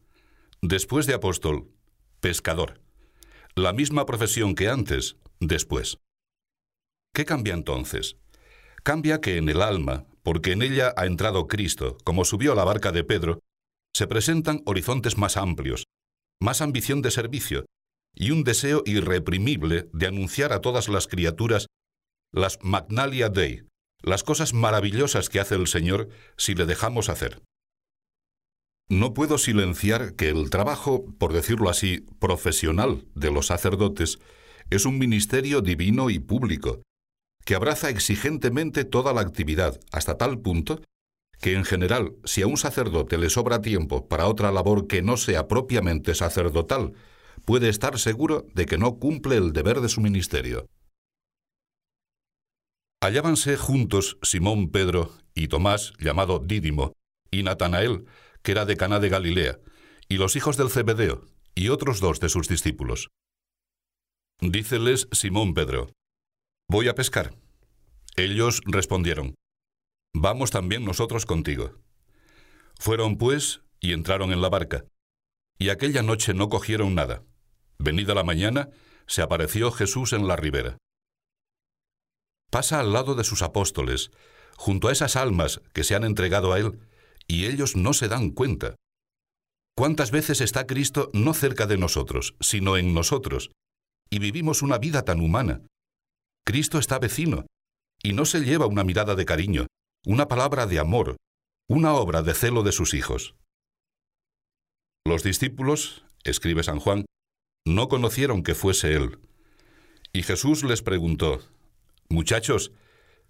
Después 0.62 1.06
de 1.06 1.14
apóstol, 1.14 1.70
pescador. 2.24 2.80
La 3.54 3.74
misma 3.74 4.06
profesión 4.06 4.54
que 4.54 4.70
antes, 4.70 5.18
después. 5.40 5.98
¿Qué 7.12 7.26
cambia 7.26 7.52
entonces? 7.52 8.16
Cambia 8.82 9.20
que 9.20 9.36
en 9.36 9.50
el 9.50 9.60
alma, 9.60 10.06
porque 10.22 10.52
en 10.52 10.62
ella 10.62 10.94
ha 10.96 11.04
entrado 11.04 11.48
Cristo, 11.48 11.98
como 12.02 12.24
subió 12.24 12.52
a 12.52 12.54
la 12.54 12.64
barca 12.64 12.92
de 12.92 13.04
Pedro, 13.04 13.40
se 13.92 14.06
presentan 14.06 14.62
horizontes 14.64 15.18
más 15.18 15.36
amplios, 15.36 15.84
más 16.40 16.62
ambición 16.62 17.02
de 17.02 17.10
servicio 17.10 17.66
y 18.14 18.30
un 18.30 18.42
deseo 18.42 18.82
irreprimible 18.86 19.90
de 19.92 20.06
anunciar 20.06 20.54
a 20.54 20.62
todas 20.62 20.88
las 20.88 21.08
criaturas 21.08 21.66
las 22.32 22.58
Magnalia 22.62 23.28
Dei, 23.28 23.66
las 24.00 24.24
cosas 24.24 24.54
maravillosas 24.54 25.28
que 25.28 25.40
hace 25.40 25.56
el 25.56 25.66
Señor 25.66 26.08
si 26.38 26.54
le 26.54 26.64
dejamos 26.64 27.10
hacer. 27.10 27.42
No 28.90 29.14
puedo 29.14 29.38
silenciar 29.38 30.14
que 30.14 30.28
el 30.28 30.50
trabajo, 30.50 31.06
por 31.18 31.32
decirlo 31.32 31.70
así, 31.70 32.06
profesional 32.18 33.06
de 33.14 33.30
los 33.30 33.46
sacerdotes 33.46 34.18
es 34.70 34.84
un 34.84 34.98
ministerio 34.98 35.62
divino 35.62 36.10
y 36.10 36.18
público, 36.18 36.82
que 37.44 37.54
abraza 37.54 37.88
exigentemente 37.88 38.84
toda 38.84 39.12
la 39.12 39.22
actividad, 39.22 39.80
hasta 39.92 40.16
tal 40.16 40.40
punto 40.40 40.82
que 41.40 41.54
en 41.54 41.64
general, 41.64 42.14
si 42.24 42.42
a 42.42 42.46
un 42.46 42.56
sacerdote 42.56 43.18
le 43.18 43.28
sobra 43.28 43.60
tiempo 43.60 44.08
para 44.08 44.28
otra 44.28 44.50
labor 44.50 44.86
que 44.86 45.02
no 45.02 45.16
sea 45.16 45.46
propiamente 45.46 46.14
sacerdotal, 46.14 46.94
puede 47.44 47.68
estar 47.68 47.98
seguro 47.98 48.46
de 48.54 48.64
que 48.66 48.78
no 48.78 48.98
cumple 48.98 49.36
el 49.36 49.52
deber 49.52 49.80
de 49.80 49.88
su 49.88 50.00
ministerio. 50.00 50.66
Hallábanse 53.02 53.56
juntos 53.58 54.16
Simón 54.22 54.70
Pedro 54.70 55.12
y 55.34 55.48
Tomás, 55.48 55.92
llamado 55.98 56.38
Dídimo, 56.38 56.94
y 57.30 57.42
Natanael, 57.42 58.06
que 58.44 58.52
era 58.52 58.66
de 58.66 58.76
Caná 58.76 59.00
de 59.00 59.08
Galilea, 59.08 59.58
y 60.08 60.18
los 60.18 60.36
hijos 60.36 60.56
del 60.56 60.70
Zebedeo, 60.70 61.26
y 61.56 61.70
otros 61.70 61.98
dos 62.00 62.20
de 62.20 62.28
sus 62.28 62.46
discípulos. 62.46 63.08
Díceles 64.40 65.08
Simón 65.10 65.54
Pedro, 65.54 65.88
Voy 66.68 66.88
a 66.88 66.94
pescar. 66.94 67.34
Ellos 68.16 68.60
respondieron, 68.64 69.34
Vamos 70.14 70.50
también 70.50 70.84
nosotros 70.84 71.26
contigo. 71.26 71.80
Fueron 72.78 73.16
pues 73.16 73.62
y 73.80 73.92
entraron 73.92 74.32
en 74.32 74.40
la 74.40 74.48
barca, 74.50 74.84
y 75.58 75.70
aquella 75.70 76.02
noche 76.02 76.34
no 76.34 76.48
cogieron 76.48 76.94
nada. 76.94 77.22
Venida 77.78 78.14
la 78.14 78.24
mañana, 78.24 78.70
se 79.06 79.22
apareció 79.22 79.70
Jesús 79.72 80.12
en 80.12 80.26
la 80.28 80.36
ribera. 80.36 80.78
Pasa 82.50 82.80
al 82.80 82.92
lado 82.92 83.14
de 83.14 83.24
sus 83.24 83.42
apóstoles, 83.42 84.10
junto 84.56 84.88
a 84.88 84.92
esas 84.92 85.16
almas 85.16 85.60
que 85.72 85.84
se 85.84 85.94
han 85.94 86.04
entregado 86.04 86.52
a 86.52 86.58
Él, 86.58 86.78
y 87.26 87.46
ellos 87.46 87.76
no 87.76 87.92
se 87.92 88.08
dan 88.08 88.30
cuenta. 88.30 88.76
¿Cuántas 89.76 90.10
veces 90.10 90.40
está 90.40 90.66
Cristo 90.66 91.10
no 91.12 91.34
cerca 91.34 91.66
de 91.66 91.78
nosotros, 91.78 92.36
sino 92.40 92.76
en 92.76 92.94
nosotros? 92.94 93.50
Y 94.10 94.18
vivimos 94.18 94.62
una 94.62 94.78
vida 94.78 95.02
tan 95.02 95.20
humana. 95.20 95.62
Cristo 96.46 96.78
está 96.78 96.98
vecino, 96.98 97.46
y 98.02 98.12
no 98.12 98.24
se 98.24 98.40
lleva 98.40 98.66
una 98.66 98.84
mirada 98.84 99.14
de 99.14 99.24
cariño, 99.24 99.66
una 100.06 100.28
palabra 100.28 100.66
de 100.66 100.78
amor, 100.78 101.16
una 101.68 101.94
obra 101.94 102.22
de 102.22 102.34
celo 102.34 102.62
de 102.62 102.72
sus 102.72 102.94
hijos. 102.94 103.34
Los 105.06 105.22
discípulos, 105.22 106.04
escribe 106.22 106.62
San 106.62 106.78
Juan, 106.78 107.06
no 107.66 107.88
conocieron 107.88 108.42
que 108.42 108.54
fuese 108.54 108.94
Él. 108.94 109.18
Y 110.12 110.22
Jesús 110.22 110.62
les 110.64 110.82
preguntó, 110.82 111.40
Muchachos, 112.08 112.72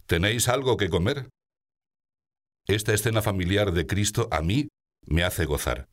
¿tenéis 0.06 0.48
algo 0.48 0.76
que 0.76 0.90
comer? 0.90 1.28
Esta 2.66 2.94
escena 2.94 3.20
familiar 3.20 3.72
de 3.72 3.86
Cristo 3.86 4.26
a 4.30 4.40
mí 4.40 4.68
me 5.04 5.22
hace 5.22 5.44
gozar. 5.44 5.86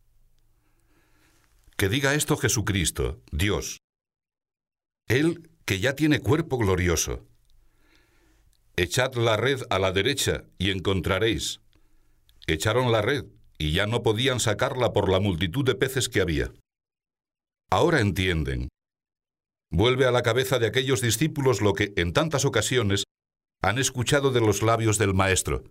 Que 1.75 1.89
diga 1.89 2.13
esto 2.13 2.37
Jesucristo, 2.37 3.21
Dios. 3.31 3.79
Él 5.07 5.49
que 5.65 5.81
ya 5.81 5.95
tiene 5.95 6.21
cuerpo 6.21 6.57
glorioso. 6.57 7.27
Echad 8.77 9.15
la 9.15 9.35
red 9.35 9.61
a 9.69 9.79
la 9.79 9.91
derecha 9.91 10.45
y 10.57 10.71
encontraréis. 10.71 11.59
Echaron 12.47 12.91
la 12.91 13.01
red 13.01 13.25
y 13.57 13.73
ya 13.73 13.85
no 13.85 14.01
podían 14.01 14.39
sacarla 14.39 14.93
por 14.93 15.09
la 15.11 15.19
multitud 15.19 15.65
de 15.65 15.75
peces 15.75 16.07
que 16.07 16.21
había. 16.21 16.53
Ahora 17.69 17.99
entienden. 17.99 18.69
Vuelve 19.69 20.05
a 20.05 20.11
la 20.11 20.23
cabeza 20.23 20.57
de 20.57 20.67
aquellos 20.67 21.01
discípulos 21.01 21.61
lo 21.61 21.73
que 21.73 21.91
en 21.97 22.13
tantas 22.13 22.45
ocasiones 22.45 23.03
han 23.61 23.77
escuchado 23.77 24.31
de 24.31 24.39
los 24.39 24.61
labios 24.61 24.97
del 24.97 25.13
Maestro 25.13 25.63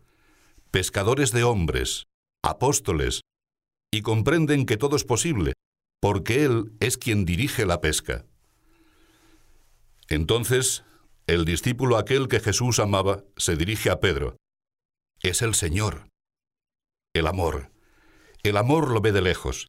pescadores 0.70 1.32
de 1.32 1.44
hombres, 1.44 2.04
apóstoles, 2.42 3.22
y 3.92 4.02
comprenden 4.02 4.66
que 4.66 4.76
todo 4.76 4.96
es 4.96 5.04
posible, 5.04 5.54
porque 6.00 6.44
Él 6.44 6.72
es 6.80 6.96
quien 6.96 7.24
dirige 7.24 7.66
la 7.66 7.80
pesca. 7.80 8.24
Entonces, 10.08 10.84
el 11.26 11.44
discípulo 11.44 11.96
aquel 11.96 12.28
que 12.28 12.40
Jesús 12.40 12.78
amaba 12.78 13.24
se 13.36 13.56
dirige 13.56 13.90
a 13.90 14.00
Pedro. 14.00 14.36
Es 15.22 15.42
el 15.42 15.54
Señor. 15.54 16.08
El 17.14 17.26
amor. 17.26 17.70
El 18.42 18.56
amor 18.56 18.90
lo 18.90 19.00
ve 19.00 19.12
de 19.12 19.22
lejos. 19.22 19.68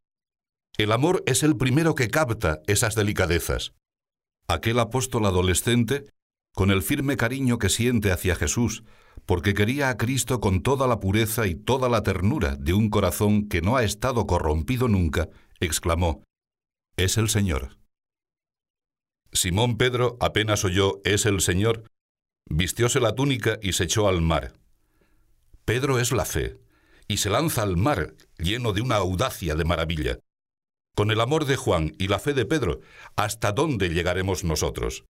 El 0.77 0.91
amor 0.91 1.23
es 1.25 1.43
el 1.43 1.57
primero 1.57 1.93
que 1.93 2.07
capta 2.07 2.61
esas 2.67 2.95
delicadezas. 2.95 3.73
Aquel 4.47 4.79
apóstol 4.79 5.25
adolescente, 5.25 6.05
con 6.53 6.71
el 6.71 6.81
firme 6.81 7.17
cariño 7.17 7.59
que 7.59 7.69
siente 7.69 8.11
hacia 8.11 8.35
Jesús, 8.35 8.83
porque 9.25 9.53
quería 9.53 9.89
a 9.89 9.97
Cristo 9.97 10.39
con 10.39 10.61
toda 10.61 10.87
la 10.87 10.99
pureza 10.99 11.47
y 11.47 11.55
toda 11.55 11.89
la 11.89 12.03
ternura 12.03 12.55
de 12.55 12.73
un 12.73 12.89
corazón 12.89 13.47
que 13.47 13.61
no 13.61 13.77
ha 13.77 13.83
estado 13.83 14.27
corrompido 14.27 14.87
nunca, 14.87 15.29
exclamó, 15.59 16.23
Es 16.97 17.17
el 17.17 17.29
Señor. 17.29 17.77
Simón 19.31 19.77
Pedro 19.77 20.17
apenas 20.19 20.65
oyó 20.65 20.99
Es 21.05 21.25
el 21.25 21.41
Señor, 21.41 21.85
vistióse 22.49 22.99
la 22.99 23.15
túnica 23.15 23.57
y 23.61 23.73
se 23.73 23.85
echó 23.85 24.07
al 24.07 24.21
mar. 24.21 24.53
Pedro 25.65 25.99
es 25.99 26.11
la 26.11 26.25
fe, 26.25 26.59
y 27.07 27.17
se 27.17 27.29
lanza 27.29 27.61
al 27.61 27.77
mar 27.77 28.15
lleno 28.37 28.73
de 28.73 28.81
una 28.81 28.95
audacia 28.95 29.55
de 29.55 29.65
maravilla. 29.65 30.19
Con 30.95 31.11
el 31.11 31.21
amor 31.21 31.45
de 31.45 31.55
Juan 31.55 31.93
y 31.97 32.07
la 32.07 32.19
fe 32.19 32.33
de 32.33 32.45
Pedro, 32.45 32.81
¿hasta 33.15 33.53
dónde 33.53 33.89
llegaremos 33.89 34.43
nosotros? 34.43 35.05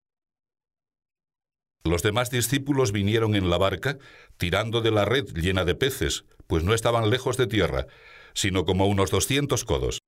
Los 1.82 2.02
demás 2.02 2.30
discípulos 2.30 2.92
vinieron 2.92 3.34
en 3.34 3.48
la 3.48 3.56
barca, 3.56 3.98
tirando 4.36 4.82
de 4.82 4.90
la 4.90 5.06
red 5.06 5.26
llena 5.34 5.64
de 5.64 5.74
peces, 5.74 6.24
pues 6.46 6.62
no 6.62 6.74
estaban 6.74 7.08
lejos 7.08 7.36
de 7.36 7.46
tierra, 7.46 7.86
sino 8.34 8.64
como 8.64 8.86
unos 8.86 9.10
doscientos 9.10 9.64
codos. 9.64 10.00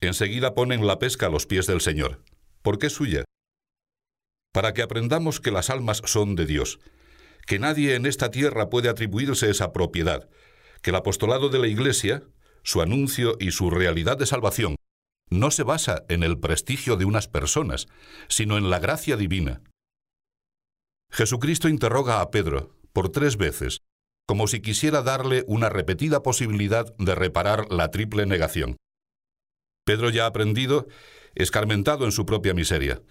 Enseguida 0.00 0.54
ponen 0.54 0.86
la 0.86 0.98
pesca 0.98 1.26
a 1.26 1.30
los 1.30 1.46
pies 1.46 1.66
del 1.66 1.80
Señor, 1.80 2.22
porque 2.60 2.88
es 2.88 2.92
suya. 2.92 3.24
Para 4.52 4.74
que 4.74 4.82
aprendamos 4.82 5.40
que 5.40 5.50
las 5.50 5.70
almas 5.70 6.02
son 6.04 6.34
de 6.34 6.44
Dios, 6.44 6.80
que 7.46 7.58
nadie 7.58 7.94
en 7.94 8.04
esta 8.04 8.30
tierra 8.30 8.68
puede 8.68 8.90
atribuirse 8.90 9.48
esa 9.48 9.72
propiedad, 9.72 10.28
que 10.82 10.90
el 10.90 10.96
apostolado 10.96 11.48
de 11.48 11.60
la 11.60 11.68
Iglesia, 11.68 12.24
su 12.62 12.82
anuncio 12.82 13.36
y 13.40 13.52
su 13.52 13.70
realidad 13.70 14.18
de 14.18 14.26
salvación, 14.26 14.76
no 15.30 15.50
se 15.50 15.62
basa 15.62 16.04
en 16.10 16.22
el 16.22 16.38
prestigio 16.38 16.96
de 16.96 17.06
unas 17.06 17.26
personas, 17.26 17.86
sino 18.28 18.58
en 18.58 18.68
la 18.68 18.80
gracia 18.80 19.16
divina. 19.16 19.62
Jesucristo 21.12 21.68
interroga 21.68 22.22
a 22.22 22.30
Pedro 22.30 22.74
por 22.94 23.10
tres 23.10 23.36
veces, 23.36 23.82
como 24.26 24.46
si 24.46 24.62
quisiera 24.62 25.02
darle 25.02 25.44
una 25.46 25.68
repetida 25.68 26.22
posibilidad 26.22 26.96
de 26.96 27.14
reparar 27.14 27.70
la 27.70 27.90
triple 27.90 28.24
negación. 28.24 28.76
Pedro 29.84 30.08
ya 30.08 30.24
aprendido, 30.24 30.86
escarmentado 31.34 32.06
en 32.06 32.12
su 32.12 32.24
propia 32.24 32.54
miseria. 32.54 33.02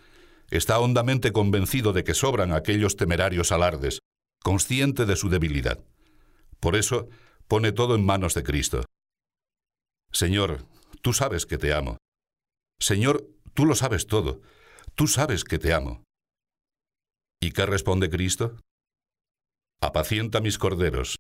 Está 0.50 0.80
hondamente 0.80 1.32
convencido 1.32 1.94
de 1.94 2.04
que 2.04 2.16
sobran 2.16 2.54
aquellos 2.54 2.96
temerarios 2.96 3.52
alardes, 3.52 4.00
consciente 4.44 5.06
de 5.06 5.16
su 5.16 5.30
debilidad. 5.30 5.80
Por 6.60 6.76
eso, 6.76 7.08
pone 7.48 7.72
todo 7.72 7.94
en 7.94 8.04
manos 8.04 8.34
de 8.34 8.44
Cristo. 8.44 8.84
Señor, 10.12 10.66
tú 11.02 11.14
sabes 11.14 11.46
que 11.46 11.58
te 11.58 11.74
amo. 11.74 11.98
Señor, 12.80 13.28
tú 13.54 13.66
lo 13.66 13.76
sabes 13.76 14.08
todo. 14.08 14.42
Tú 14.96 15.08
sabes 15.08 15.44
que 15.44 15.60
te 15.60 15.74
amo. 15.74 16.04
¿Y 17.44 17.52
qué 17.52 17.66
responde 17.66 18.10
Cristo? 18.10 18.56
Apacienta 19.82 20.42
mis 20.42 20.60
corderos, 20.60 21.18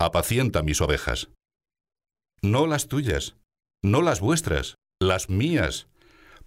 apacienta 0.00 0.62
mis 0.62 0.80
ovejas. 0.80 1.28
No 2.40 2.66
las 2.66 2.88
tuyas, 2.88 3.36
no 3.82 4.00
las 4.00 4.20
vuestras, 4.20 4.76
las 4.98 5.28
mías, 5.28 5.88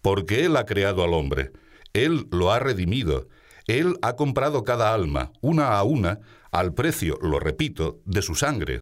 porque 0.02 0.46
Él 0.46 0.58
ha 0.58 0.66
creado 0.66 1.04
al 1.04 1.14
hombre, 1.14 1.52
Él 1.94 2.28
lo 2.32 2.52
ha 2.52 2.58
redimido, 2.58 3.30
Él 3.68 3.98
ha 4.02 4.16
comprado 4.16 4.64
cada 4.64 4.92
alma, 4.92 5.32
una 5.42 5.78
a 5.78 5.84
una, 5.84 6.20
al 6.52 6.74
precio, 6.74 7.20
lo 7.22 7.40
repito, 7.40 8.02
de 8.06 8.24
su 8.24 8.34
sangre. 8.34 8.80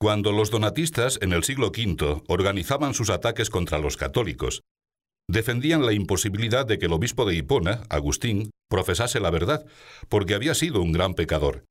Cuando 0.00 0.32
los 0.32 0.50
donatistas 0.50 1.18
en 1.20 1.34
el 1.34 1.44
siglo 1.44 1.68
V 1.68 2.22
organizaban 2.28 2.94
sus 2.94 3.10
ataques 3.10 3.50
contra 3.50 3.78
los 3.78 3.98
católicos, 3.98 4.62
defendían 5.28 5.84
la 5.84 5.92
imposibilidad 5.92 6.66
de 6.66 6.78
que 6.78 6.86
el 6.86 6.92
obispo 6.92 7.24
de 7.24 7.34
Hipona, 7.34 7.82
Agustín, 7.88 8.50
profesase 8.68 9.20
la 9.20 9.30
verdad, 9.30 9.64
porque 10.08 10.34
había 10.34 10.54
sido 10.54 10.82
un 10.82 10.92
gran 10.92 11.14
pecador. 11.14 11.64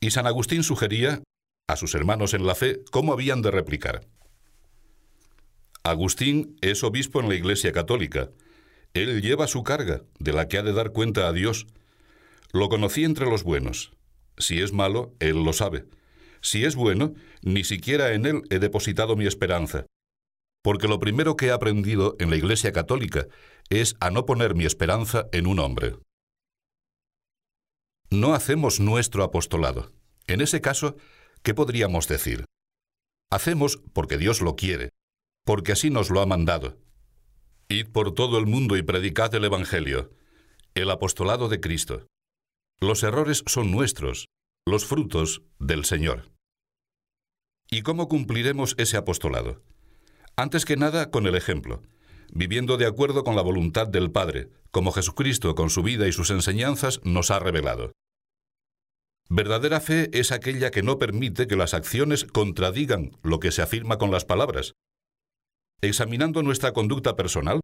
Y 0.00 0.10
San 0.10 0.26
Agustín 0.26 0.62
sugería 0.62 1.22
a 1.68 1.76
sus 1.76 1.94
hermanos 1.94 2.34
en 2.34 2.46
la 2.46 2.54
fe 2.54 2.80
cómo 2.90 3.12
habían 3.12 3.42
de 3.42 3.50
replicar. 3.50 4.06
Agustín 5.82 6.56
es 6.60 6.82
obispo 6.84 7.20
en 7.20 7.28
la 7.28 7.34
Iglesia 7.34 7.72
Católica. 7.72 8.30
Él 8.94 9.22
lleva 9.22 9.46
su 9.46 9.62
carga, 9.62 10.02
de 10.18 10.32
la 10.32 10.48
que 10.48 10.58
ha 10.58 10.62
de 10.62 10.72
dar 10.72 10.92
cuenta 10.92 11.28
a 11.28 11.32
Dios. 11.32 11.66
Lo 12.52 12.68
conocí 12.68 13.04
entre 13.04 13.26
los 13.26 13.42
buenos. 13.42 13.92
Si 14.38 14.60
es 14.60 14.72
malo, 14.72 15.14
él 15.18 15.44
lo 15.44 15.52
sabe. 15.52 15.84
Si 16.40 16.64
es 16.64 16.76
bueno, 16.76 17.14
ni 17.42 17.64
siquiera 17.64 18.12
en 18.12 18.26
él 18.26 18.42
he 18.50 18.58
depositado 18.58 19.16
mi 19.16 19.26
esperanza 19.26 19.86
porque 20.68 20.86
lo 20.86 20.98
primero 20.98 21.34
que 21.34 21.46
he 21.46 21.50
aprendido 21.50 22.14
en 22.18 22.28
la 22.28 22.36
Iglesia 22.36 22.72
Católica 22.72 23.26
es 23.70 23.96
a 24.00 24.10
no 24.10 24.26
poner 24.26 24.54
mi 24.54 24.66
esperanza 24.66 25.26
en 25.32 25.46
un 25.46 25.60
hombre. 25.60 25.96
No 28.10 28.34
hacemos 28.34 28.78
nuestro 28.78 29.24
apostolado. 29.24 29.92
En 30.26 30.42
ese 30.42 30.60
caso, 30.60 30.96
¿qué 31.42 31.54
podríamos 31.54 32.06
decir? 32.06 32.44
Hacemos 33.30 33.80
porque 33.94 34.18
Dios 34.18 34.42
lo 34.42 34.56
quiere, 34.56 34.90
porque 35.46 35.72
así 35.72 35.88
nos 35.88 36.10
lo 36.10 36.20
ha 36.20 36.26
mandado. 36.26 36.76
Id 37.70 37.86
por 37.88 38.12
todo 38.12 38.38
el 38.38 38.44
mundo 38.44 38.76
y 38.76 38.82
predicad 38.82 39.34
el 39.34 39.46
Evangelio, 39.46 40.10
el 40.74 40.90
apostolado 40.90 41.48
de 41.48 41.60
Cristo. 41.60 42.06
Los 42.78 43.02
errores 43.04 43.42
son 43.46 43.70
nuestros, 43.70 44.26
los 44.66 44.84
frutos 44.84 45.40
del 45.58 45.86
Señor. 45.86 46.30
¿Y 47.70 47.80
cómo 47.80 48.06
cumpliremos 48.06 48.74
ese 48.76 48.98
apostolado? 48.98 49.62
Antes 50.38 50.64
que 50.64 50.76
nada, 50.76 51.10
con 51.10 51.26
el 51.26 51.34
ejemplo, 51.34 51.82
viviendo 52.32 52.76
de 52.76 52.86
acuerdo 52.86 53.24
con 53.24 53.34
la 53.34 53.42
voluntad 53.42 53.88
del 53.88 54.12
Padre, 54.12 54.50
como 54.70 54.92
Jesucristo 54.92 55.56
con 55.56 55.68
su 55.68 55.82
vida 55.82 56.06
y 56.06 56.12
sus 56.12 56.30
enseñanzas 56.30 57.00
nos 57.02 57.32
ha 57.32 57.40
revelado. 57.40 57.90
Verdadera 59.28 59.80
fe 59.80 60.08
es 60.12 60.30
aquella 60.30 60.70
que 60.70 60.84
no 60.84 61.00
permite 61.00 61.48
que 61.48 61.56
las 61.56 61.74
acciones 61.74 62.24
contradigan 62.24 63.18
lo 63.24 63.40
que 63.40 63.50
se 63.50 63.62
afirma 63.62 63.98
con 63.98 64.12
las 64.12 64.24
palabras. 64.24 64.74
Examinando 65.80 66.44
nuestra 66.44 66.72
conducta 66.72 67.16
personal, 67.16 67.58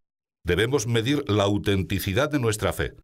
debemos 0.45 0.89
medir 0.89 1.23
la 1.31 1.45
autenticidad 1.45 2.29
de 2.29 2.41
nuestra 2.41 2.73
fe. 2.73 2.97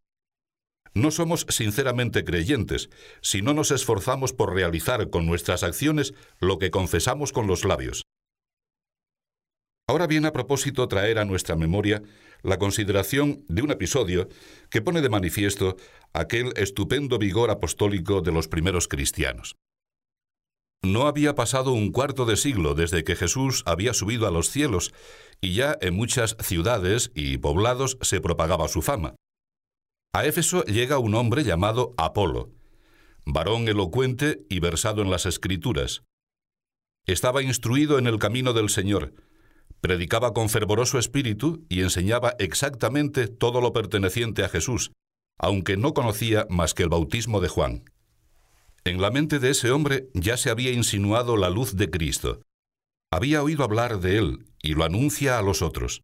No 0.95 1.13
somos 1.13 1.47
sinceramente 1.49 2.25
creyentes 2.25 2.91
si 3.23 3.41
no 3.41 3.55
nos 3.55 3.71
esforzamos 3.71 4.33
por 4.33 4.53
realizar 4.53 5.11
con 5.11 5.27
nuestras 5.27 5.63
acciones 5.63 6.13
lo 6.41 6.59
que 6.59 6.73
confesamos 6.73 7.31
con 7.31 7.47
los 7.47 7.65
labios. 7.65 8.03
Ahora 9.91 10.07
viene 10.07 10.29
a 10.29 10.33
propósito 10.33 10.87
traer 10.87 11.19
a 11.19 11.25
nuestra 11.25 11.57
memoria 11.57 12.01
la 12.43 12.61
consideración 12.61 13.45
de 13.49 13.63
un 13.63 13.73
episodio 13.73 14.29
que 14.71 14.83
pone 14.83 15.01
de 15.01 15.09
manifiesto 15.09 15.77
aquel 16.13 16.53
estupendo 16.55 17.19
vigor 17.19 17.51
apostólico 17.51 18.21
de 18.21 18.31
los 18.31 18.47
primeros 18.47 18.87
cristianos. 18.87 19.57
No 20.85 21.09
había 21.09 21.35
pasado 21.35 21.73
un 21.73 21.91
cuarto 21.91 22.25
de 22.25 22.37
siglo 22.37 22.77
desde 22.77 23.03
que 23.03 23.17
Jesús 23.17 23.65
había 23.67 23.93
subido 23.93 24.29
a 24.29 24.31
los 24.31 24.51
cielos, 24.51 24.95
y 25.41 25.55
ya 25.55 25.77
en 25.81 25.95
muchas 25.95 26.37
ciudades 26.39 27.11
y 27.17 27.39
poblados 27.39 27.99
se 28.01 28.21
propagaba 28.21 28.69
su 28.69 28.83
fama. 28.83 29.17
A 30.15 30.25
Éfeso 30.25 30.63
llega 30.67 31.01
un 31.01 31.17
hombre 31.17 31.43
llamado 31.43 31.95
Apolo, 31.97 32.53
varón 33.27 33.67
elocuente 33.67 34.47
y 34.49 34.61
versado 34.61 35.03
en 35.03 35.11
las 35.11 35.27
escrituras. 35.27 36.05
Estaba 37.07 37.43
instruido 37.43 37.99
en 37.99 38.07
el 38.07 38.21
camino 38.21 38.53
del 38.53 38.69
Señor, 38.69 39.15
predicaba 39.81 40.33
con 40.33 40.49
fervoroso 40.49 40.99
espíritu 40.99 41.65
y 41.69 41.83
enseñaba 41.83 42.35
exactamente 42.39 43.29
todo 43.29 43.61
lo 43.61 43.73
perteneciente 43.73 44.45
a 44.45 44.49
Jesús, 44.49 44.93
aunque 45.39 45.77
no 45.77 45.95
conocía 45.95 46.47
más 46.51 46.75
que 46.75 46.83
el 46.83 46.89
bautismo 46.89 47.41
de 47.41 47.49
Juan. 47.49 47.85
En 48.85 49.01
la 49.01 49.11
mente 49.11 49.39
de 49.39 49.51
ese 49.51 49.71
hombre 49.71 50.09
ya 50.15 50.37
se 50.37 50.51
había 50.51 50.73
insinuado 50.73 51.37
la 51.37 51.51
luz 51.51 51.77
de 51.77 51.91
Cristo. 51.91 52.41
Había 53.11 53.43
oído 53.43 53.65
hablar 53.65 54.01
de 54.01 54.19
él 54.19 54.47
y 54.63 54.75
lo 54.75 54.85
anuncia 54.85 55.39
a 55.39 55.43
los 55.43 55.63
otros. 55.63 56.03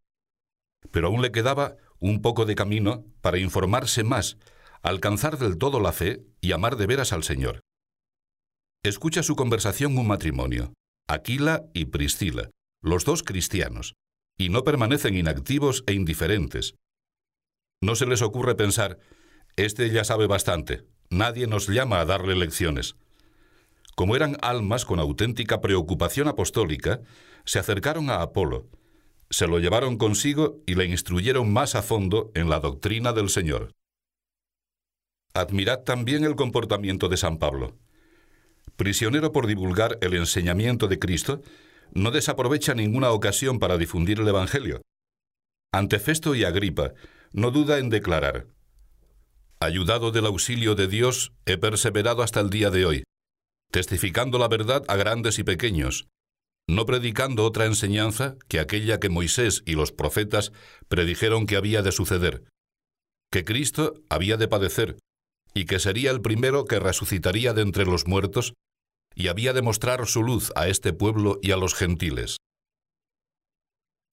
Pero 0.91 1.07
aún 1.07 1.21
le 1.21 1.31
quedaba 1.31 1.75
un 1.99 2.21
poco 2.21 2.45
de 2.45 2.55
camino 2.55 3.05
para 3.21 3.39
informarse 3.39 4.03
más, 4.03 4.37
alcanzar 4.83 5.37
del 5.37 5.57
todo 5.57 5.79
la 5.79 5.91
fe 5.91 6.23
y 6.41 6.51
amar 6.51 6.77
de 6.77 6.85
veras 6.87 7.13
al 7.13 7.23
Señor. 7.23 7.61
Escucha 8.83 9.23
su 9.23 9.35
conversación 9.35 9.97
un 9.97 10.07
matrimonio, 10.07 10.73
Aquila 11.07 11.65
y 11.73 11.85
Priscila, 11.85 12.49
los 12.81 13.05
dos 13.05 13.23
cristianos, 13.23 13.95
y 14.37 14.49
no 14.49 14.63
permanecen 14.63 15.15
inactivos 15.15 15.83
e 15.87 15.93
indiferentes. 15.93 16.75
No 17.81 17.95
se 17.95 18.05
les 18.05 18.21
ocurre 18.21 18.55
pensar, 18.55 18.99
este 19.55 19.89
ya 19.89 20.03
sabe 20.03 20.27
bastante, 20.27 20.83
nadie 21.09 21.47
nos 21.47 21.67
llama 21.67 21.99
a 21.99 22.05
darle 22.05 22.35
lecciones. 22.35 22.95
Como 23.95 24.15
eran 24.15 24.37
almas 24.41 24.85
con 24.85 24.99
auténtica 24.99 25.61
preocupación 25.61 26.27
apostólica, 26.27 27.01
se 27.45 27.59
acercaron 27.59 28.09
a 28.09 28.21
Apolo, 28.21 28.69
se 29.29 29.47
lo 29.47 29.59
llevaron 29.59 29.97
consigo 29.97 30.61
y 30.65 30.75
le 30.75 30.85
instruyeron 30.85 31.51
más 31.51 31.75
a 31.75 31.81
fondo 31.81 32.31
en 32.33 32.49
la 32.49 32.59
doctrina 32.59 33.13
del 33.13 33.29
Señor. 33.29 33.71
Admirad 35.33 35.79
también 35.79 36.23
el 36.23 36.35
comportamiento 36.35 37.09
de 37.09 37.17
San 37.17 37.37
Pablo. 37.37 37.77
Prisionero 38.75 39.31
por 39.31 39.47
divulgar 39.47 39.97
el 40.01 40.13
enseñamiento 40.13 40.87
de 40.87 40.99
Cristo, 40.99 41.41
no 41.93 42.11
desaprovecha 42.11 42.73
ninguna 42.73 43.11
ocasión 43.11 43.59
para 43.59 43.77
difundir 43.77 44.19
el 44.19 44.27
Evangelio. 44.27 44.81
Ante 45.73 45.99
Festo 45.99 46.35
y 46.35 46.43
Agripa, 46.43 46.93
no 47.33 47.51
duda 47.51 47.79
en 47.79 47.89
declarar, 47.89 48.47
Ayudado 49.59 50.11
del 50.11 50.27
auxilio 50.27 50.75
de 50.75 50.87
Dios, 50.87 51.33
he 51.45 51.57
perseverado 51.57 52.21
hasta 52.21 52.39
el 52.39 52.51
día 52.51 52.69
de 52.69 52.85
hoy, 52.85 53.03
testificando 53.71 54.37
la 54.37 54.47
verdad 54.47 54.83
a 54.87 54.95
grandes 54.95 55.39
y 55.39 55.43
pequeños, 55.43 56.07
no 56.67 56.85
predicando 56.85 57.43
otra 57.43 57.65
enseñanza 57.65 58.35
que 58.47 58.59
aquella 58.59 58.99
que 58.99 59.09
Moisés 59.09 59.63
y 59.65 59.73
los 59.73 59.91
profetas 59.91 60.51
predijeron 60.87 61.47
que 61.47 61.55
había 61.55 61.81
de 61.81 61.91
suceder, 61.91 62.43
que 63.31 63.45
Cristo 63.45 63.95
había 64.09 64.37
de 64.37 64.47
padecer, 64.47 64.97
y 65.53 65.65
que 65.65 65.79
sería 65.79 66.11
el 66.11 66.21
primero 66.21 66.65
que 66.65 66.79
resucitaría 66.79 67.53
de 67.53 67.63
entre 67.63 67.85
los 67.85 68.05
muertos, 68.05 68.53
y 69.17 69.29
había 69.29 69.51
de 69.51 69.63
mostrar 69.63 70.05
su 70.05 70.21
luz 70.21 70.51
a 70.55 70.67
este 70.67 70.93
pueblo 70.93 71.39
y 71.41 71.49
a 71.49 71.57
los 71.57 71.73
gentiles. 71.73 72.37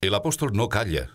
El 0.01 0.15
apóstol 0.15 0.53
no 0.53 0.67
calla, 0.67 1.11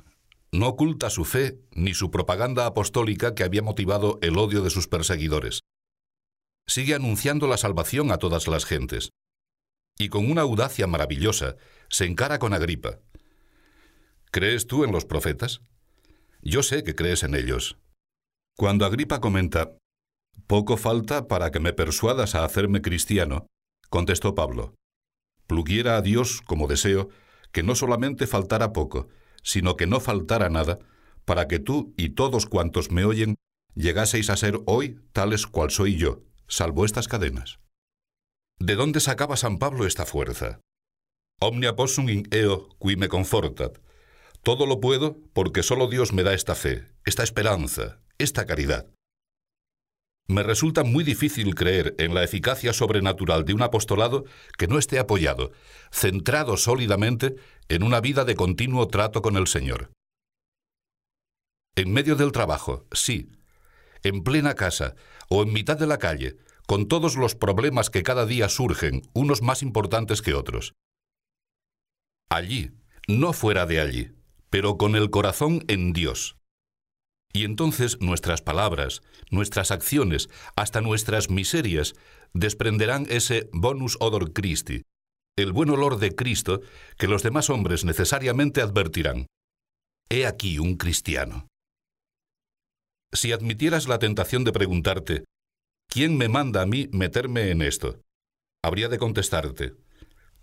no 0.52 0.68
oculta 0.68 1.10
su 1.10 1.24
fe 1.24 1.58
ni 1.72 1.92
su 1.92 2.12
propaganda 2.12 2.66
apostólica 2.66 3.34
que 3.34 3.42
había 3.42 3.62
motivado 3.62 4.20
el 4.22 4.38
odio 4.38 4.62
de 4.62 4.70
sus 4.70 4.86
perseguidores. 4.86 5.58
Sigue 6.68 6.94
anunciando 6.94 7.48
la 7.48 7.56
salvación 7.56 8.12
a 8.12 8.18
todas 8.18 8.46
las 8.46 8.64
gentes 8.64 9.10
y 9.98 10.08
con 10.08 10.30
una 10.30 10.42
audacia 10.42 10.86
maravillosa 10.86 11.56
se 11.88 12.04
encara 12.04 12.38
con 12.38 12.54
Agripa. 12.54 13.00
¿Crees 14.30 14.68
tú 14.68 14.84
en 14.84 14.92
los 14.92 15.04
profetas? 15.04 15.62
Yo 16.42 16.62
sé 16.62 16.84
que 16.84 16.94
crees 16.94 17.24
en 17.24 17.34
ellos. 17.34 17.76
Cuando 18.56 18.86
Agripa 18.86 19.20
comenta, 19.20 19.76
Poco 20.46 20.76
falta 20.76 21.26
para 21.26 21.50
que 21.50 21.58
me 21.58 21.72
persuadas 21.72 22.36
a 22.36 22.44
hacerme 22.44 22.82
cristiano, 22.82 23.46
contestó 23.90 24.34
Pablo. 24.34 24.74
Pluguiera 25.46 25.96
a 25.96 26.02
Dios, 26.02 26.40
como 26.42 26.68
deseo, 26.68 27.10
que 27.52 27.62
no 27.62 27.74
solamente 27.74 28.26
faltara 28.26 28.72
poco, 28.72 29.08
sino 29.42 29.76
que 29.76 29.86
no 29.86 30.00
faltara 30.00 30.48
nada, 30.48 30.78
para 31.24 31.48
que 31.48 31.58
tú 31.58 31.92
y 31.96 32.10
todos 32.10 32.46
cuantos 32.46 32.90
me 32.90 33.04
oyen 33.04 33.34
llegaseis 33.74 34.30
a 34.30 34.36
ser 34.36 34.60
hoy 34.66 35.00
tales 35.12 35.46
cual 35.46 35.70
soy 35.70 35.96
yo, 35.96 36.22
salvo 36.48 36.84
estas 36.84 37.08
cadenas. 37.08 37.60
¿De 38.58 38.74
dónde 38.74 39.00
sacaba 39.00 39.36
San 39.36 39.58
Pablo 39.58 39.86
esta 39.86 40.06
fuerza? 40.06 40.60
Omnia 41.40 41.74
possum 41.74 42.10
in 42.10 42.28
eo 42.30 42.68
qui 42.78 42.96
me 42.96 43.08
confortat. 43.08 43.78
Todo 44.42 44.66
lo 44.66 44.80
puedo 44.80 45.16
porque 45.32 45.62
solo 45.62 45.88
Dios 45.88 46.12
me 46.12 46.22
da 46.22 46.34
esta 46.34 46.54
fe, 46.54 46.86
esta 47.06 47.22
esperanza, 47.22 48.00
esta 48.18 48.44
caridad. 48.44 48.86
Me 50.30 50.44
resulta 50.44 50.84
muy 50.84 51.02
difícil 51.02 51.56
creer 51.56 51.96
en 51.98 52.14
la 52.14 52.22
eficacia 52.22 52.72
sobrenatural 52.72 53.44
de 53.44 53.52
un 53.52 53.62
apostolado 53.62 54.26
que 54.56 54.68
no 54.68 54.78
esté 54.78 55.00
apoyado, 55.00 55.50
centrado 55.90 56.56
sólidamente 56.56 57.34
en 57.68 57.82
una 57.82 58.00
vida 58.00 58.24
de 58.24 58.36
continuo 58.36 58.86
trato 58.86 59.22
con 59.22 59.36
el 59.36 59.48
Señor. 59.48 59.90
En 61.74 61.92
medio 61.92 62.14
del 62.14 62.30
trabajo, 62.30 62.86
sí. 62.92 63.32
En 64.04 64.22
plena 64.22 64.54
casa 64.54 64.94
o 65.28 65.42
en 65.42 65.52
mitad 65.52 65.76
de 65.76 65.88
la 65.88 65.98
calle, 65.98 66.36
con 66.68 66.86
todos 66.86 67.16
los 67.16 67.34
problemas 67.34 67.90
que 67.90 68.04
cada 68.04 68.24
día 68.24 68.48
surgen, 68.48 69.02
unos 69.12 69.42
más 69.42 69.64
importantes 69.64 70.22
que 70.22 70.34
otros. 70.34 70.74
Allí, 72.30 72.70
no 73.08 73.32
fuera 73.32 73.66
de 73.66 73.80
allí, 73.80 74.12
pero 74.48 74.78
con 74.78 74.94
el 74.94 75.10
corazón 75.10 75.64
en 75.66 75.92
Dios. 75.92 76.39
Y 77.32 77.44
entonces 77.44 78.00
nuestras 78.00 78.42
palabras, 78.42 79.02
nuestras 79.30 79.70
acciones, 79.70 80.28
hasta 80.56 80.80
nuestras 80.80 81.30
miserias, 81.30 81.94
desprenderán 82.34 83.06
ese 83.08 83.48
bonus 83.52 83.96
odor 84.00 84.32
Christi, 84.32 84.82
el 85.36 85.52
buen 85.52 85.70
olor 85.70 85.98
de 85.98 86.14
Cristo 86.14 86.60
que 86.98 87.08
los 87.08 87.22
demás 87.22 87.50
hombres 87.50 87.84
necesariamente 87.84 88.62
advertirán. 88.62 89.26
He 90.08 90.26
aquí 90.26 90.58
un 90.58 90.76
cristiano. 90.76 91.46
Si 93.12 93.32
admitieras 93.32 93.88
la 93.88 93.98
tentación 93.98 94.44
de 94.44 94.52
preguntarte, 94.52 95.24
¿Quién 95.92 96.16
me 96.16 96.28
manda 96.28 96.62
a 96.62 96.66
mí 96.66 96.88
meterme 96.92 97.50
en 97.50 97.62
esto? 97.62 98.00
Habría 98.62 98.88
de 98.88 98.98
contestarte, 98.98 99.74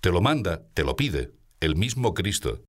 te 0.01 0.11
lo 0.11 0.19
manda, 0.19 0.67
te 0.73 0.83
lo 0.83 0.97
pide, 0.97 1.31
el 1.61 1.77
mismo 1.77 2.13
Cristo. 2.13 2.65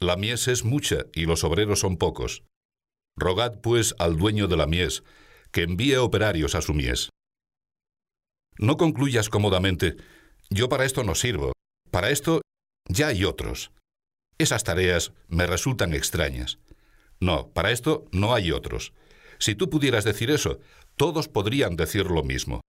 La 0.00 0.16
mies 0.16 0.48
es 0.48 0.64
mucha 0.64 1.04
y 1.12 1.26
los 1.26 1.44
obreros 1.44 1.80
son 1.80 1.98
pocos. 1.98 2.42
Rogad 3.18 3.60
pues 3.60 3.94
al 3.98 4.16
dueño 4.16 4.46
de 4.46 4.56
la 4.56 4.66
mies, 4.66 5.02
que 5.50 5.62
envíe 5.62 5.96
operarios 5.96 6.54
a 6.54 6.62
su 6.62 6.74
mies. 6.74 7.10
No 8.58 8.76
concluyas 8.76 9.28
cómodamente, 9.28 9.96
yo 10.50 10.68
para 10.68 10.84
esto 10.84 11.04
no 11.04 11.14
sirvo, 11.14 11.52
para 11.90 12.10
esto 12.10 12.42
ya 12.88 13.08
hay 13.08 13.24
otros. 13.24 13.70
Esas 14.38 14.64
tareas 14.64 15.12
me 15.28 15.46
resultan 15.46 15.94
extrañas. 15.94 16.58
No, 17.20 17.50
para 17.50 17.70
esto 17.70 18.06
no 18.12 18.34
hay 18.34 18.52
otros. 18.52 18.92
Si 19.38 19.54
tú 19.54 19.70
pudieras 19.70 20.04
decir 20.04 20.30
eso, 20.30 20.60
todos 20.96 21.28
podrían 21.28 21.76
decir 21.76 22.06
lo 22.06 22.22
mismo. 22.22 22.60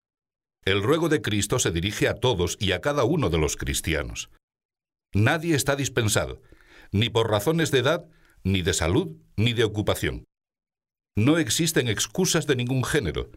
El 0.66 0.84
ruego 0.84 1.10
de 1.10 1.22
Cristo 1.22 1.58
se 1.60 1.72
dirige 1.72 2.08
a 2.08 2.16
todos 2.16 2.58
y 2.60 2.74
a 2.74 2.82
cada 2.82 3.04
uno 3.04 3.30
de 3.30 3.38
los 3.38 3.56
cristianos. 3.56 4.30
Nadie 5.14 5.56
está 5.56 5.76
dispensado, 5.76 6.42
ni 6.92 7.10
por 7.10 7.30
razones 7.30 7.72
de 7.72 7.80
edad, 7.80 8.06
ni 8.44 8.62
de 8.62 8.74
salud, 8.74 9.18
ni 9.36 9.54
de 9.54 9.64
ocupación. 9.64 10.26
No 11.16 11.38
existen 11.38 11.88
excusas 11.88 12.48
de 12.48 12.56
ningún 12.56 12.84
género. 12.84 13.32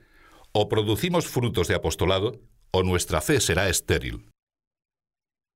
O 0.52 0.68
producimos 0.68 1.26
frutos 1.26 1.68
de 1.68 1.74
apostolado, 1.74 2.40
o 2.70 2.82
nuestra 2.82 3.20
fe 3.20 3.40
será 3.40 3.68
estéril. 3.68 4.28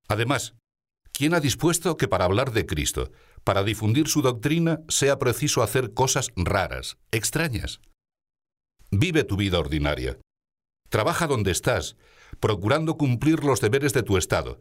Además, 0.08 0.54
¿quién 1.12 1.34
ha 1.34 1.40
dispuesto 1.40 1.96
que 1.96 2.08
para 2.08 2.24
hablar 2.24 2.52
de 2.52 2.66
Cristo, 2.66 3.10
para 3.44 3.62
difundir 3.62 4.08
su 4.08 4.22
doctrina, 4.22 4.80
sea 4.88 5.18
preciso 5.18 5.62
hacer 5.62 5.92
cosas 5.92 6.30
raras, 6.36 6.96
extrañas? 7.10 7.80
Vive 8.90 9.24
tu 9.24 9.36
vida 9.36 9.58
ordinaria. 9.58 10.18
Trabaja 10.88 11.26
donde 11.26 11.50
estás, 11.50 11.96
procurando 12.40 12.96
cumplir 12.96 13.44
los 13.44 13.60
deberes 13.60 13.92
de 13.92 14.02
tu 14.02 14.16
estado, 14.16 14.60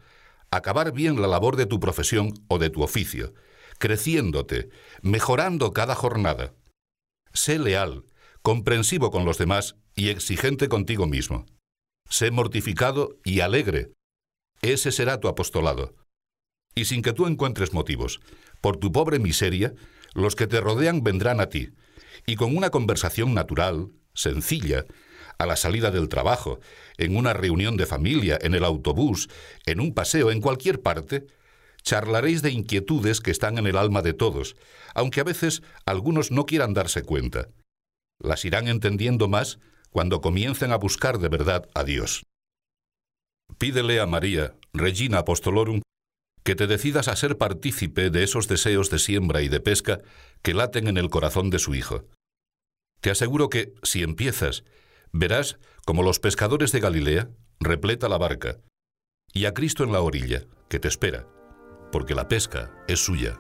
acabar 0.50 0.92
bien 0.92 1.22
la 1.22 1.28
labor 1.28 1.56
de 1.56 1.66
tu 1.66 1.80
profesión 1.80 2.34
o 2.48 2.58
de 2.58 2.70
tu 2.70 2.82
oficio, 2.82 3.34
creciéndote, 3.78 4.70
mejorando 5.02 5.74
cada 5.74 5.96
jornada. 5.96 6.54
Sé 7.36 7.60
leal, 7.60 8.06
comprensivo 8.42 9.12
con 9.12 9.26
los 9.26 9.38
demás 9.38 9.76
y 9.94 10.08
exigente 10.08 10.70
contigo 10.70 11.06
mismo. 11.06 11.46
Sé 12.10 12.32
mortificado 12.32 13.20
y 13.26 13.42
alegre. 13.42 13.92
Ese 14.62 14.94
será 14.94 15.20
tu 15.20 15.28
apostolado. 15.28 15.94
Y 16.76 16.86
sin 16.86 17.02
que 17.02 17.12
tú 17.12 17.28
encuentres 17.28 17.74
motivos, 17.74 18.22
por 18.62 18.78
tu 18.78 18.94
pobre 18.94 19.20
miseria, 19.20 19.74
los 20.14 20.38
que 20.38 20.48
te 20.48 20.62
rodean 20.62 21.04
vendrán 21.04 21.42
a 21.42 21.50
ti, 21.50 21.72
y 22.26 22.38
con 22.38 22.56
una 22.56 22.70
conversación 22.70 23.34
natural, 23.34 23.90
sencilla, 24.14 24.86
a 25.38 25.46
la 25.46 25.58
salida 25.58 25.92
del 25.92 26.08
trabajo, 26.08 26.62
en 26.98 27.18
una 27.18 27.34
reunión 27.34 27.76
de 27.76 27.86
familia, 27.86 28.40
en 28.42 28.56
el 28.56 28.64
autobús, 28.64 29.28
en 29.66 29.82
un 29.82 29.94
paseo, 29.94 30.32
en 30.32 30.40
cualquier 30.40 30.82
parte, 30.82 31.28
charlaréis 31.86 32.42
de 32.42 32.52
inquietudes 32.52 33.22
que 33.22 33.32
están 33.32 33.58
en 33.58 33.68
el 33.68 33.78
alma 33.78 34.02
de 34.02 34.14
todos, 34.14 34.56
aunque 34.94 35.22
a 35.22 35.24
veces 35.24 35.62
algunos 35.86 36.32
no 36.32 36.46
quieran 36.46 36.74
darse 36.74 37.04
cuenta. 37.04 37.50
Las 38.20 38.44
irán 38.44 38.68
entendiendo 38.68 39.28
más 39.28 39.60
cuando 39.92 40.20
comiencen 40.20 40.72
a 40.72 40.78
buscar 40.78 41.20
de 41.20 41.30
verdad 41.30 41.70
a 41.74 41.84
Dios. 41.84 42.24
Pídele 43.58 44.00
a 44.00 44.08
María, 44.08 44.56
Regina 44.74 45.20
Apostolorum, 45.20 45.82
que 46.44 46.56
te 46.56 46.68
decidas 46.68 47.08
a 47.08 47.16
ser 47.16 47.38
partícipe 47.38 48.10
de 48.10 48.24
esos 48.24 48.48
deseos 48.48 48.90
de 48.90 49.00
siembra 49.00 49.42
y 49.42 49.48
de 49.48 49.60
pesca 49.60 50.02
que 50.42 50.54
laten 50.54 50.88
en 50.88 50.98
el 50.98 51.10
corazón 51.10 51.50
de 51.50 51.60
su 51.60 51.76
Hijo. 51.76 52.06
Te 53.02 53.12
aseguro 53.12 53.50
que, 53.50 53.74
si 53.84 54.04
empiezas, 54.04 54.64
verás 55.12 55.60
como 55.86 56.04
los 56.04 56.20
pescadores 56.20 56.72
de 56.72 56.80
Galilea 56.80 57.30
repleta 57.60 58.10
la 58.10 58.18
barca 58.18 58.58
y 59.34 59.46
a 59.46 59.54
Cristo 59.54 59.84
en 59.84 59.92
la 59.92 60.02
orilla, 60.02 60.46
que 60.70 60.80
te 60.80 60.88
espera, 60.88 61.28
porque 61.92 62.16
la 62.16 62.28
pesca 62.28 62.72
es 62.88 63.00
suya. 63.00 63.38